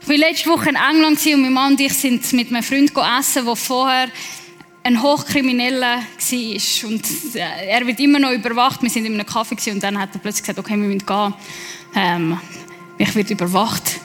Ich 0.00 0.08
war 0.08 0.16
letzte 0.16 0.50
Woche 0.50 0.70
in 0.70 0.76
England 0.76 1.24
und 1.26 1.42
mein 1.42 1.52
Mann 1.52 1.72
und 1.72 1.80
ich 1.80 1.92
sind 1.92 2.32
mit 2.32 2.48
einem 2.48 2.62
Freund 2.62 2.92
essen, 2.96 3.44
der 3.44 3.56
vorher 3.56 4.08
ein 4.82 5.00
Hochkrimineller 5.00 5.98
war. 5.98 6.90
Und 6.90 7.04
äh, 7.34 7.68
er 7.68 7.86
wird 7.86 8.00
immer 8.00 8.18
noch 8.18 8.32
überwacht. 8.32 8.82
Wir 8.82 8.90
sind 8.90 9.06
in 9.06 9.14
einem 9.14 9.26
Kaffee 9.26 9.70
und 9.70 9.82
dann 9.82 9.98
hat 9.98 10.14
er 10.14 10.20
plötzlich 10.20 10.42
gesagt, 10.42 10.58
okay, 10.58 10.76
wir 10.76 10.88
müssen 10.88 11.06
gehen. 11.06 11.34
Ähm, 11.94 12.40
ich 12.98 13.14
werde 13.14 13.32
überwacht. 13.32 14.00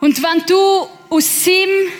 Und 0.00 0.20
wenn 0.22 0.46
du 0.46 0.88
aus 1.10 1.44
seinem 1.44 1.92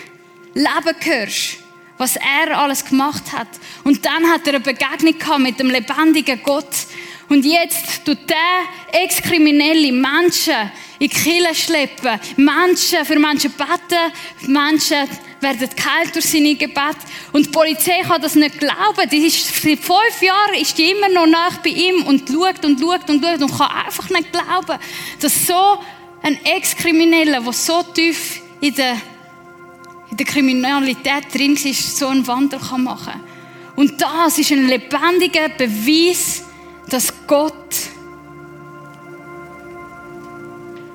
Leben 0.53 0.97
hörst, 1.01 1.62
was 1.97 2.15
er 2.15 2.57
alles 2.57 2.85
gemacht 2.85 3.31
hat, 3.31 3.47
und 3.83 4.05
dann 4.05 4.29
hat 4.29 4.47
er 4.47 4.55
eine 4.55 4.59
Begegnung 4.59 5.17
gehabt 5.17 5.39
mit 5.39 5.59
dem 5.59 5.69
lebendigen 5.69 6.41
Gott, 6.43 6.87
und 7.29 7.45
jetzt 7.45 8.05
tut 8.05 8.29
der 8.29 9.01
Ex-Kriminelle 9.01 9.91
Menschen 9.91 10.71
in 10.99 11.07
die 11.07 11.09
Kirche 11.09 11.55
schleppen, 11.55 12.19
Menschen, 12.37 13.03
für 13.05 13.17
Menschen 13.17 13.51
beten, 13.53 14.51
Menschen 14.51 15.07
werden 15.39 15.69
geheilt 15.75 16.13
durch 16.13 16.25
seine 16.25 16.55
Gebet. 16.55 16.95
Und 17.31 17.47
die 17.47 17.49
Polizei 17.49 18.01
kann 18.07 18.21
das 18.21 18.35
nicht 18.35 18.59
glauben. 18.59 19.09
Die 19.11 19.25
ist, 19.25 19.47
seit 19.47 19.79
fünf 19.79 20.21
Jahren 20.21 20.53
ist 20.59 20.77
die 20.77 20.91
immer 20.91 21.09
noch 21.09 21.25
nach 21.25 21.57
bei 21.57 21.69
ihm 21.69 22.03
und 22.03 22.29
schaut 22.29 22.63
und 22.65 22.79
schaut 22.79 23.09
und 23.09 23.23
schaut 23.23 23.41
und 23.41 23.57
kann 23.57 23.85
einfach 23.85 24.09
nicht 24.09 24.31
glauben, 24.31 24.79
dass 25.19 25.47
so 25.47 25.79
ein 26.21 26.39
Ex-Krimineller, 26.45 27.41
der 27.41 27.53
so 27.53 27.83
tief 27.83 28.41
in 28.61 28.73
der, 28.75 28.95
in 30.13 30.17
der 30.17 30.27
Kriminalität 30.27 31.33
drin 31.33 31.55
ist, 31.55 31.97
so 31.97 32.05
einen 32.05 32.27
Wandel 32.27 32.59
machen 32.77 33.13
kann. 33.13 33.23
Und 33.75 33.99
das 33.99 34.37
ist 34.37 34.51
ein 34.51 34.67
lebendiger 34.67 35.49
Beweis, 35.49 36.43
dass 36.87 37.11
Gott 37.25 37.73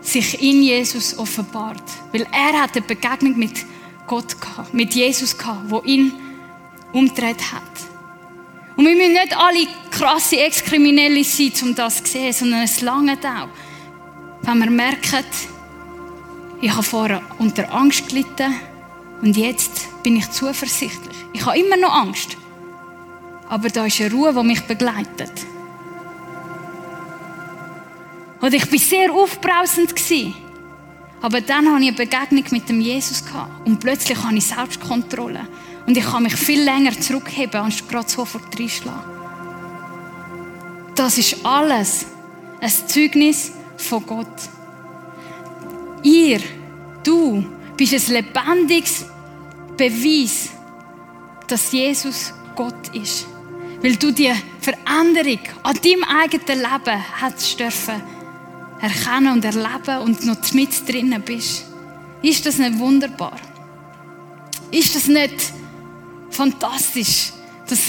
sich 0.03 0.41
in 0.41 0.63
Jesus 0.63 1.19
offenbart. 1.19 1.83
Weil 2.13 2.29
er 2.31 2.63
hat 2.63 2.77
eine 2.77 2.87
Begegnung 2.87 3.37
mit 3.37 3.67
Gott 4.07 4.41
gehabt, 4.41 4.73
mit 4.73 4.95
Jesus 4.95 5.37
gehabt, 5.37 5.69
wo 5.69 5.83
ihn 5.83 6.13
umgedreht 6.93 7.43
hat. 7.53 7.63
Und 8.77 8.87
wir 8.87 8.95
müssen 8.95 9.15
nicht 9.15 9.37
alle 9.37 9.67
krasse 9.91 10.37
Ex-Kriminelle 10.37 11.25
sein, 11.25 11.53
um 11.63 11.75
das 11.75 12.05
zu 12.05 12.13
sehen, 12.13 12.33
sondern 12.33 12.63
es 12.63 12.83
lange 12.83 13.15
auch, 13.15 13.49
wenn 14.43 14.59
wir 14.61 14.71
merken, 14.71 15.25
ich 16.61 16.71
habe 16.71 16.85
vorher 16.85 17.21
unter 17.39 17.75
Angst 17.75 18.09
gelitten 18.09 18.55
und 19.21 19.37
jetzt 19.37 20.03
bin 20.03 20.17
ich 20.17 20.31
zuversichtlich. 20.31 21.17
Ich 21.33 21.45
habe 21.45 21.59
immer 21.59 21.77
noch 21.77 21.93
Angst. 21.93 22.37
Aber 23.49 23.69
da 23.69 23.87
ist 23.87 24.01
eine 24.01 24.13
Ruhe, 24.13 24.33
die 24.33 24.43
mich 24.47 24.61
begleitet. 24.63 25.33
Und 28.41 28.55
ich 28.55 28.71
war 28.71 28.79
sehr 28.79 29.13
aufbrausend. 29.13 29.95
Aber 31.21 31.41
dann 31.41 31.73
hatte 31.73 31.83
ich 31.83 31.89
eine 31.89 31.97
Begegnung 31.97 32.45
mit 32.51 32.69
dem 32.69 32.81
Jesus 32.81 33.25
und 33.65 33.81
plötzlich 33.81 34.23
habe 34.23 34.37
ich 34.37 34.47
Selbstkontrolle. 34.47 35.49
Und 35.87 35.97
ich 35.97 36.05
kann 36.05 36.23
mich 36.23 36.37
viel 36.37 36.63
länger 36.63 36.93
zurückheben, 36.93 37.61
anstatt 37.61 37.89
gerade 37.89 38.09
sofort 38.09 38.59
reinschlagen. 38.59 39.19
Das 40.95 41.19
ist 41.19 41.45
alles 41.45 42.07
ein 42.61 42.71
Zeugnis 42.87 43.53
von 43.77 44.05
Gott. 44.07 44.27
Ihr, 46.03 46.41
du, 47.03 47.45
bist 47.79 48.11
ein 48.11 48.15
lebendiges 48.15 49.07
Beweis, 49.77 50.51
dass 51.47 51.73
Jesus 51.73 52.35
Gott 52.55 52.95
ist. 52.95 53.27
Weil 53.81 53.97
du 53.97 54.11
die 54.11 54.33
Veränderung 54.61 55.39
an 55.63 55.77
deinem 55.77 56.05
eigenen 56.05 56.59
Leben 56.59 57.05
hast 57.21 57.59
dürfen 57.59 58.03
erkennen 58.81 59.33
und 59.33 59.45
erleben 59.45 59.99
und 60.03 60.25
noch 60.25 60.53
mit 60.53 60.89
drinnen 60.89 61.23
bist. 61.23 61.65
Ist 62.23 62.47
das 62.47 62.59
nicht 62.59 62.79
wunderbar? 62.79 63.37
Ist 64.71 64.95
das 64.95 65.07
nicht 65.07 65.53
fantastisch, 66.31 67.33
dass 67.69 67.81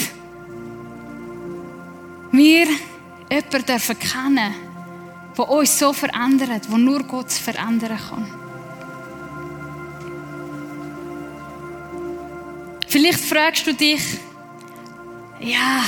wir 2.32 2.66
jemanden 3.30 3.66
dürfen 3.66 3.98
kennen, 3.98 4.54
der 5.36 5.48
uns 5.48 5.78
so 5.78 5.92
verändert, 5.92 6.70
wo 6.70 6.76
nur 6.76 7.02
Gott 7.04 7.32
verändern 7.32 7.98
kann? 8.08 8.39
Vielleicht 12.90 13.20
fragst 13.20 13.68
du 13.68 13.72
dich, 13.72 14.02
ja, 15.38 15.84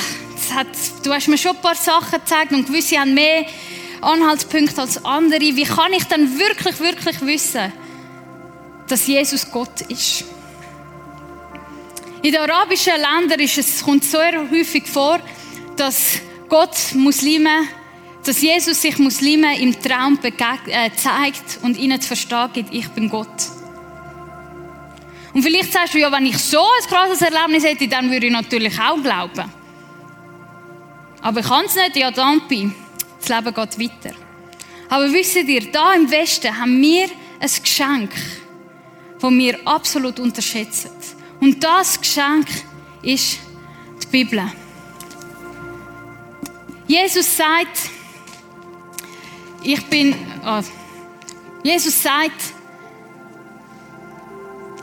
hat, 0.54 0.68
du 1.02 1.12
hast 1.12 1.26
mir 1.26 1.36
schon 1.36 1.56
ein 1.56 1.60
paar 1.60 1.74
Sachen 1.74 2.20
gezeigt 2.20 2.52
und 2.52 2.66
gewisse 2.68 2.96
haben 2.96 3.12
mehr 3.12 3.44
Anhaltspunkte 4.00 4.80
als 4.80 5.04
andere. 5.04 5.40
Wie 5.40 5.64
kann 5.64 5.92
ich 5.92 6.04
dann 6.04 6.38
wirklich, 6.38 6.78
wirklich 6.78 7.20
wissen, 7.22 7.72
dass 8.86 9.08
Jesus 9.08 9.50
Gott 9.50 9.80
ist? 9.88 10.24
In 12.22 12.30
den 12.30 12.40
arabischen 12.40 12.92
Ländern 12.92 13.40
ist 13.40 13.58
es, 13.58 13.82
kommt 13.82 14.04
so 14.04 14.18
häufig 14.18 14.86
vor, 14.86 15.18
dass 15.76 16.20
Gott 16.48 16.76
Muslime, 16.94 17.64
dass 18.24 18.40
Jesus 18.40 18.80
sich 18.80 18.96
Muslime 18.98 19.60
im 19.60 19.72
Traum 19.82 20.20
äh, 20.22 20.90
zeigt 20.94 21.58
und 21.62 21.76
ihnen 21.76 22.00
zu 22.00 22.06
verstehen 22.06 22.50
gibt, 22.52 22.72
ich 22.72 22.86
bin 22.90 23.08
Gott. 23.08 23.51
Und 25.32 25.42
vielleicht 25.42 25.72
sagst 25.72 25.94
du, 25.94 25.98
ja, 25.98 26.12
wenn 26.12 26.26
ich 26.26 26.38
so 26.38 26.60
ein 26.60 26.88
krasses 26.88 27.22
Erlebnis 27.22 27.64
hätte, 27.64 27.88
dann 27.88 28.10
würde 28.10 28.26
ich 28.26 28.32
natürlich 28.32 28.78
auch 28.78 29.02
glauben. 29.02 29.50
Aber 31.22 31.40
ich 31.40 31.46
kann 31.46 31.64
es 31.64 31.74
nicht, 31.74 31.96
ja, 31.96 32.10
Dampi. 32.10 32.70
Das 33.20 33.28
Leben 33.28 33.54
geht 33.54 33.78
weiter. 33.78 34.16
Aber 34.88 35.10
wisst 35.12 35.36
ihr, 35.36 35.72
da 35.72 35.94
im 35.94 36.10
Westen 36.10 36.58
haben 36.58 36.80
wir 36.82 37.08
ein 37.40 37.50
Geschenk, 37.62 38.10
das 39.20 39.30
wir 39.30 39.58
absolut 39.66 40.20
unterschätzen. 40.20 40.90
Und 41.40 41.62
das 41.62 42.00
Geschenk 42.00 42.46
ist 43.02 43.38
die 44.02 44.06
Bibel. 44.08 44.52
Jesus 46.86 47.36
sagt, 47.36 47.90
ich 49.62 49.82
bin, 49.86 50.14
oh, 50.44 50.60
Jesus 51.62 52.02
sagt, 52.02 52.52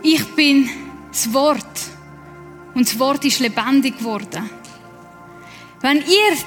ich 0.04 0.26
bin 0.36 0.70
das 1.12 1.32
Wort. 1.34 1.66
Und 2.74 2.88
das 2.88 2.98
Wort 3.00 3.26
ist 3.26 3.40
lebendig 3.40 3.98
geworden. 3.98 4.50
Wenn 5.82 5.98
ihr 5.98 6.38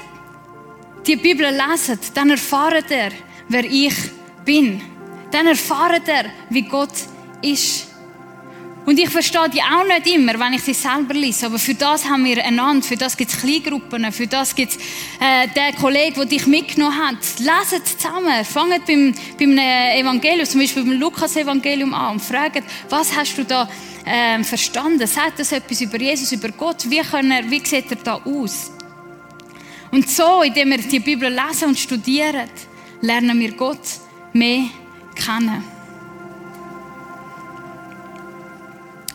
die 1.05 1.15
Bibel 1.15 1.47
lesen, 1.47 1.99
dann 2.13 2.29
erfahrt 2.29 2.89
er, 2.91 3.11
wer 3.49 3.65
ich 3.65 3.95
bin. 4.45 4.81
Dann 5.31 5.47
erfahrt 5.47 6.07
er, 6.07 6.25
wie 6.49 6.61
Gott 6.63 6.93
ist. 7.41 7.92
Und 8.85 8.99
ich 8.99 9.09
verstehe 9.09 9.49
die 9.49 9.61
auch 9.61 9.85
nicht 9.85 10.13
immer, 10.13 10.37
wenn 10.39 10.53
ich 10.53 10.63
sie 10.63 10.73
selber 10.73 11.13
lese. 11.13 11.45
Aber 11.45 11.57
für 11.57 11.73
das 11.73 12.03
haben 12.05 12.25
wir 12.25 12.43
einander, 12.43 12.85
für 12.85 12.97
das 12.97 13.15
gibt 13.15 13.31
es 13.31 13.39
Kleingruppen, 13.39 14.11
für 14.11 14.27
das 14.27 14.53
gibt 14.53 14.73
es 14.73 14.77
äh, 14.77 15.47
den 15.47 15.75
Kollegen, 15.79 16.15
der 16.15 16.25
dich 16.25 16.45
mitgenommen 16.47 16.97
hat. 16.97 17.39
Leset 17.39 17.87
zusammen, 17.87 18.43
fangt 18.43 18.85
beim, 18.85 19.13
beim 19.39 19.57
Evangelium, 19.57 20.45
zum 20.45 20.59
Beispiel 20.59 20.83
beim 20.83 20.99
Lukas-Evangelium 20.99 21.93
an 21.93 22.13
und 22.13 22.21
fragt, 22.21 22.63
was 22.89 23.15
hast 23.15 23.37
du 23.37 23.45
da 23.45 23.69
äh, 24.05 24.43
verstanden? 24.43 25.07
Sagt 25.07 25.39
das 25.39 25.53
etwas 25.53 25.79
über 25.79 25.97
Jesus, 25.97 26.33
über 26.33 26.49
Gott? 26.49 26.89
Wie, 26.89 26.99
kann 26.99 27.31
er, 27.31 27.49
wie 27.49 27.65
sieht 27.65 27.89
er 27.89 27.97
da 27.97 28.15
aus? 28.15 28.71
Und 29.91 30.09
so, 30.09 30.41
indem 30.41 30.71
wir 30.71 30.79
die 30.79 30.99
Bibel 30.99 31.29
lesen 31.29 31.69
und 31.69 31.79
studieren, 31.79 32.49
lernen 32.99 33.39
wir 33.39 33.51
Gott 33.53 33.79
mehr 34.33 34.65
kennen. 35.15 35.72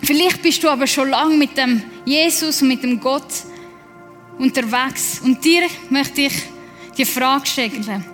Vielleicht 0.02 0.42
bist 0.42 0.62
du 0.62 0.68
aber 0.68 0.86
schon 0.86 1.10
lange 1.10 1.36
mit 1.36 1.56
dem 1.56 1.82
Jesus 2.04 2.62
und 2.62 2.68
mit 2.68 2.82
dem 2.82 3.00
Gott 3.00 3.44
unterwegs. 4.38 5.20
Und 5.24 5.44
dir 5.44 5.66
möchte 5.90 6.22
ich 6.22 6.34
die 6.96 7.04
Frage 7.04 7.46
stellen. 7.46 8.04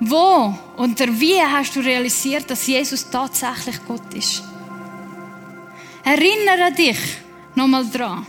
Wo 0.00 0.54
oder 0.76 1.08
wie 1.20 1.40
hast 1.40 1.74
du 1.76 1.80
realisiert, 1.80 2.50
dass 2.50 2.66
Jesus 2.66 3.08
tatsächlich 3.10 3.76
Gott 3.86 4.12
ist? 4.14 4.42
Erinnere 6.04 6.72
dich 6.76 6.98
nochmal 7.54 7.86
dran. 7.90 8.26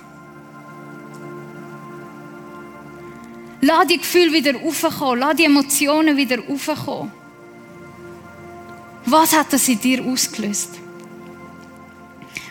Lass 3.62 3.88
die 3.88 3.98
Gefühle 3.98 4.32
wieder 4.34 4.54
aufkommen. 4.64 5.20
Lass 5.20 5.36
die 5.36 5.46
Emotionen 5.46 6.16
wieder 6.16 6.38
aufkommen. 6.48 7.12
Was 9.06 9.36
hat 9.36 9.52
das 9.52 9.68
in 9.68 9.80
dir 9.80 10.04
ausgelöst? 10.04 10.80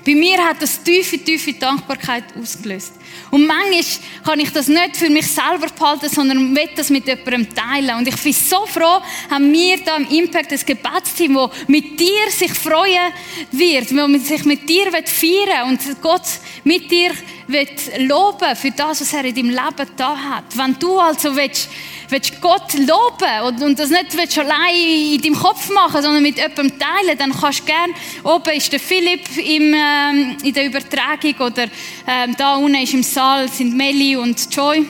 Bei 0.06 0.14
mir 0.14 0.38
hat 0.38 0.62
das 0.62 0.80
tiefe, 0.84 1.18
tiefe 1.18 1.52
Dankbarkeit 1.54 2.24
ausgelöst. 2.40 2.92
Und 3.32 3.44
manchmal 3.44 3.82
kann 4.24 4.38
ich 4.38 4.52
das 4.52 4.68
nicht 4.68 4.96
für 4.96 5.10
mich 5.10 5.26
selber 5.26 5.66
behalten, 5.76 6.08
sondern 6.08 6.54
will 6.54 6.68
das 6.76 6.90
mit 6.90 7.08
jemandem 7.08 7.52
teilen. 7.52 7.96
Und 7.96 8.06
ich 8.06 8.16
bin 8.22 8.32
so 8.32 8.64
froh, 8.66 9.02
haben 9.28 9.52
wir 9.52 9.78
da 9.78 9.96
im 9.96 10.08
Impact 10.08 10.52
ein 10.52 10.60
Gebetsteam, 10.64 11.34
das 11.34 11.50
mit 11.66 11.98
dir 11.98 12.30
sich 12.30 12.52
freuen 12.52 13.12
wird, 13.50 13.90
das 13.90 14.28
sich 14.28 14.44
mit 14.44 14.68
dir 14.68 14.92
feiern 14.92 15.06
will 15.20 15.70
und 15.70 16.00
Gott 16.00 16.22
mit 16.62 16.88
dir 16.88 17.10
will 17.48 17.66
loben 17.98 18.54
für 18.54 18.70
das, 18.70 19.00
was 19.00 19.12
er 19.12 19.24
in 19.24 19.34
deinem 19.34 19.50
Leben 19.50 19.90
da 19.96 20.16
hat. 20.16 20.56
Wenn 20.56 20.78
du 20.78 20.98
also 20.98 21.34
willst, 21.34 21.68
willst 22.08 22.40
Gott 22.40 22.74
loben 22.74 23.46
und, 23.46 23.62
und 23.62 23.78
das 23.78 23.90
nicht 23.90 24.16
willst 24.16 24.38
allein 24.38 24.74
in 24.74 25.20
deinem 25.20 25.34
Kopf 25.34 25.70
machen, 25.70 26.02
sondern 26.02 26.22
mit 26.22 26.36
jemandem 26.36 26.78
teilen, 26.78 27.18
dann 27.18 27.32
kannst 27.32 27.60
du 27.60 27.64
gerne, 27.64 27.94
oben 28.22 28.54
ist 28.54 28.72
der 28.72 28.80
Philipp 28.80 29.36
im, 29.36 29.74
ähm, 29.74 30.36
in 30.42 30.54
der 30.54 30.66
Übertragung 30.66 31.34
oder 31.40 31.64
ähm, 32.06 32.34
da 32.36 32.56
unten 32.56 32.82
ist 32.82 32.94
im 32.94 33.02
Saal 33.02 33.48
sind 33.48 33.76
Melly 33.76 34.16
und 34.16 34.54
Joy. 34.54 34.86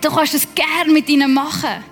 Du 0.00 0.08
kannst 0.08 0.34
das 0.34 0.46
gerne 0.54 0.92
mit 0.92 1.08
ihnen 1.08 1.34
machen. 1.34 1.84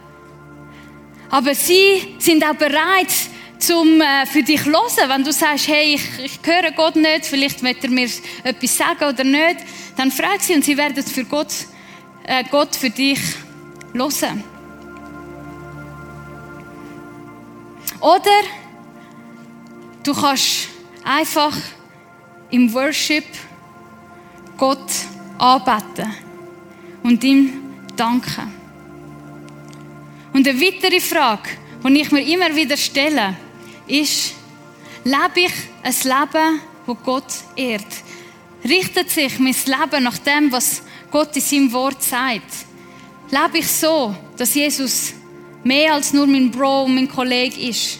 Aber 1.30 1.54
sie 1.54 2.14
sind 2.18 2.44
auch 2.44 2.54
bereit, 2.54 3.12
zum 3.58 4.00
äh, 4.00 4.24
für 4.26 4.42
dich 4.42 4.64
hören. 4.64 5.08
Wenn 5.08 5.24
du 5.24 5.32
sagst, 5.32 5.68
hey, 5.68 5.94
ich, 5.94 6.24
ich 6.24 6.38
höre 6.44 6.70
Gott 6.72 6.96
nicht, 6.96 7.26
vielleicht 7.26 7.62
wird 7.62 7.82
er 7.82 7.90
mir 7.90 8.08
etwas 8.44 8.76
sagen 8.76 9.04
oder 9.04 9.24
nicht, 9.24 9.58
dann 9.96 10.10
frag 10.10 10.40
sie 10.40 10.54
und 10.54 10.64
sie 10.64 10.76
werden 10.76 11.02
für 11.02 11.24
Gott, 11.24 11.52
äh, 12.24 12.44
Gott 12.50 12.76
für 12.76 12.90
dich 12.90 13.18
hören. 13.94 14.44
Oder 18.00 18.42
du 20.02 20.14
kannst 20.14 20.68
einfach 21.04 21.56
im 22.50 22.72
Worship 22.72 23.24
Gott 24.56 24.90
anbeten 25.38 26.14
und 27.02 27.22
ihm 27.24 27.52
danken. 27.96 28.52
Und 30.32 30.46
eine 30.46 30.60
weitere 30.60 31.00
Frage, 31.00 31.48
die 31.84 32.00
ich 32.00 32.12
mir 32.12 32.24
immer 32.26 32.54
wieder 32.54 32.76
stelle, 32.76 33.36
ist, 33.86 34.34
lebe 35.04 35.40
ich 35.46 35.52
ein 35.82 35.94
Leben, 36.04 36.60
wo 36.86 36.94
Gott 36.94 37.32
ehrt? 37.56 37.86
Richtet 38.64 39.10
sich 39.10 39.38
mein 39.38 39.54
Leben 39.66 40.04
nach 40.04 40.18
dem, 40.18 40.52
was 40.52 40.82
Gott 41.10 41.34
in 41.36 41.42
seinem 41.42 41.72
Wort 41.72 42.02
sagt? 42.02 42.67
Lebe 43.30 43.58
ich 43.58 43.68
so, 43.68 44.14
dass 44.36 44.54
Jesus 44.54 45.12
mehr 45.62 45.92
als 45.92 46.12
nur 46.14 46.26
mein 46.26 46.50
Bro 46.50 46.84
und 46.84 46.94
mein 46.94 47.08
Kollege 47.08 47.60
ist? 47.60 47.98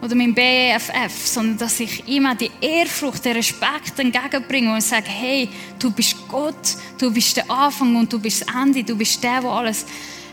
Oder 0.00 0.14
mein 0.14 0.34
BFF, 0.34 1.26
sondern 1.26 1.58
dass 1.58 1.80
ich 1.80 2.08
immer 2.08 2.34
die 2.34 2.50
Ehrfurcht, 2.60 3.24
den 3.24 3.36
Respekt 3.36 3.98
entgegenbringe 3.98 4.72
und 4.72 4.82
sage, 4.82 5.08
hey, 5.08 5.48
du 5.78 5.90
bist 5.90 6.16
Gott, 6.28 6.76
du 6.96 7.12
bist 7.12 7.36
der 7.36 7.50
Anfang 7.50 7.96
und 7.96 8.10
du 8.10 8.18
bist 8.18 8.42
das 8.42 8.54
Ende, 8.54 8.82
du 8.82 8.96
bist 8.96 9.22
der, 9.22 9.42
der 9.42 9.50
alles 9.50 9.84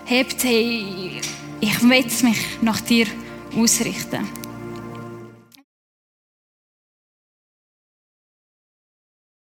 hebt. 0.05 0.41
Hey, 0.43 1.19
ich 1.59 1.81
will 1.81 1.89
mich 1.89 2.37
nach 2.61 2.79
dir 2.81 3.07
ausrichten. 3.57 4.46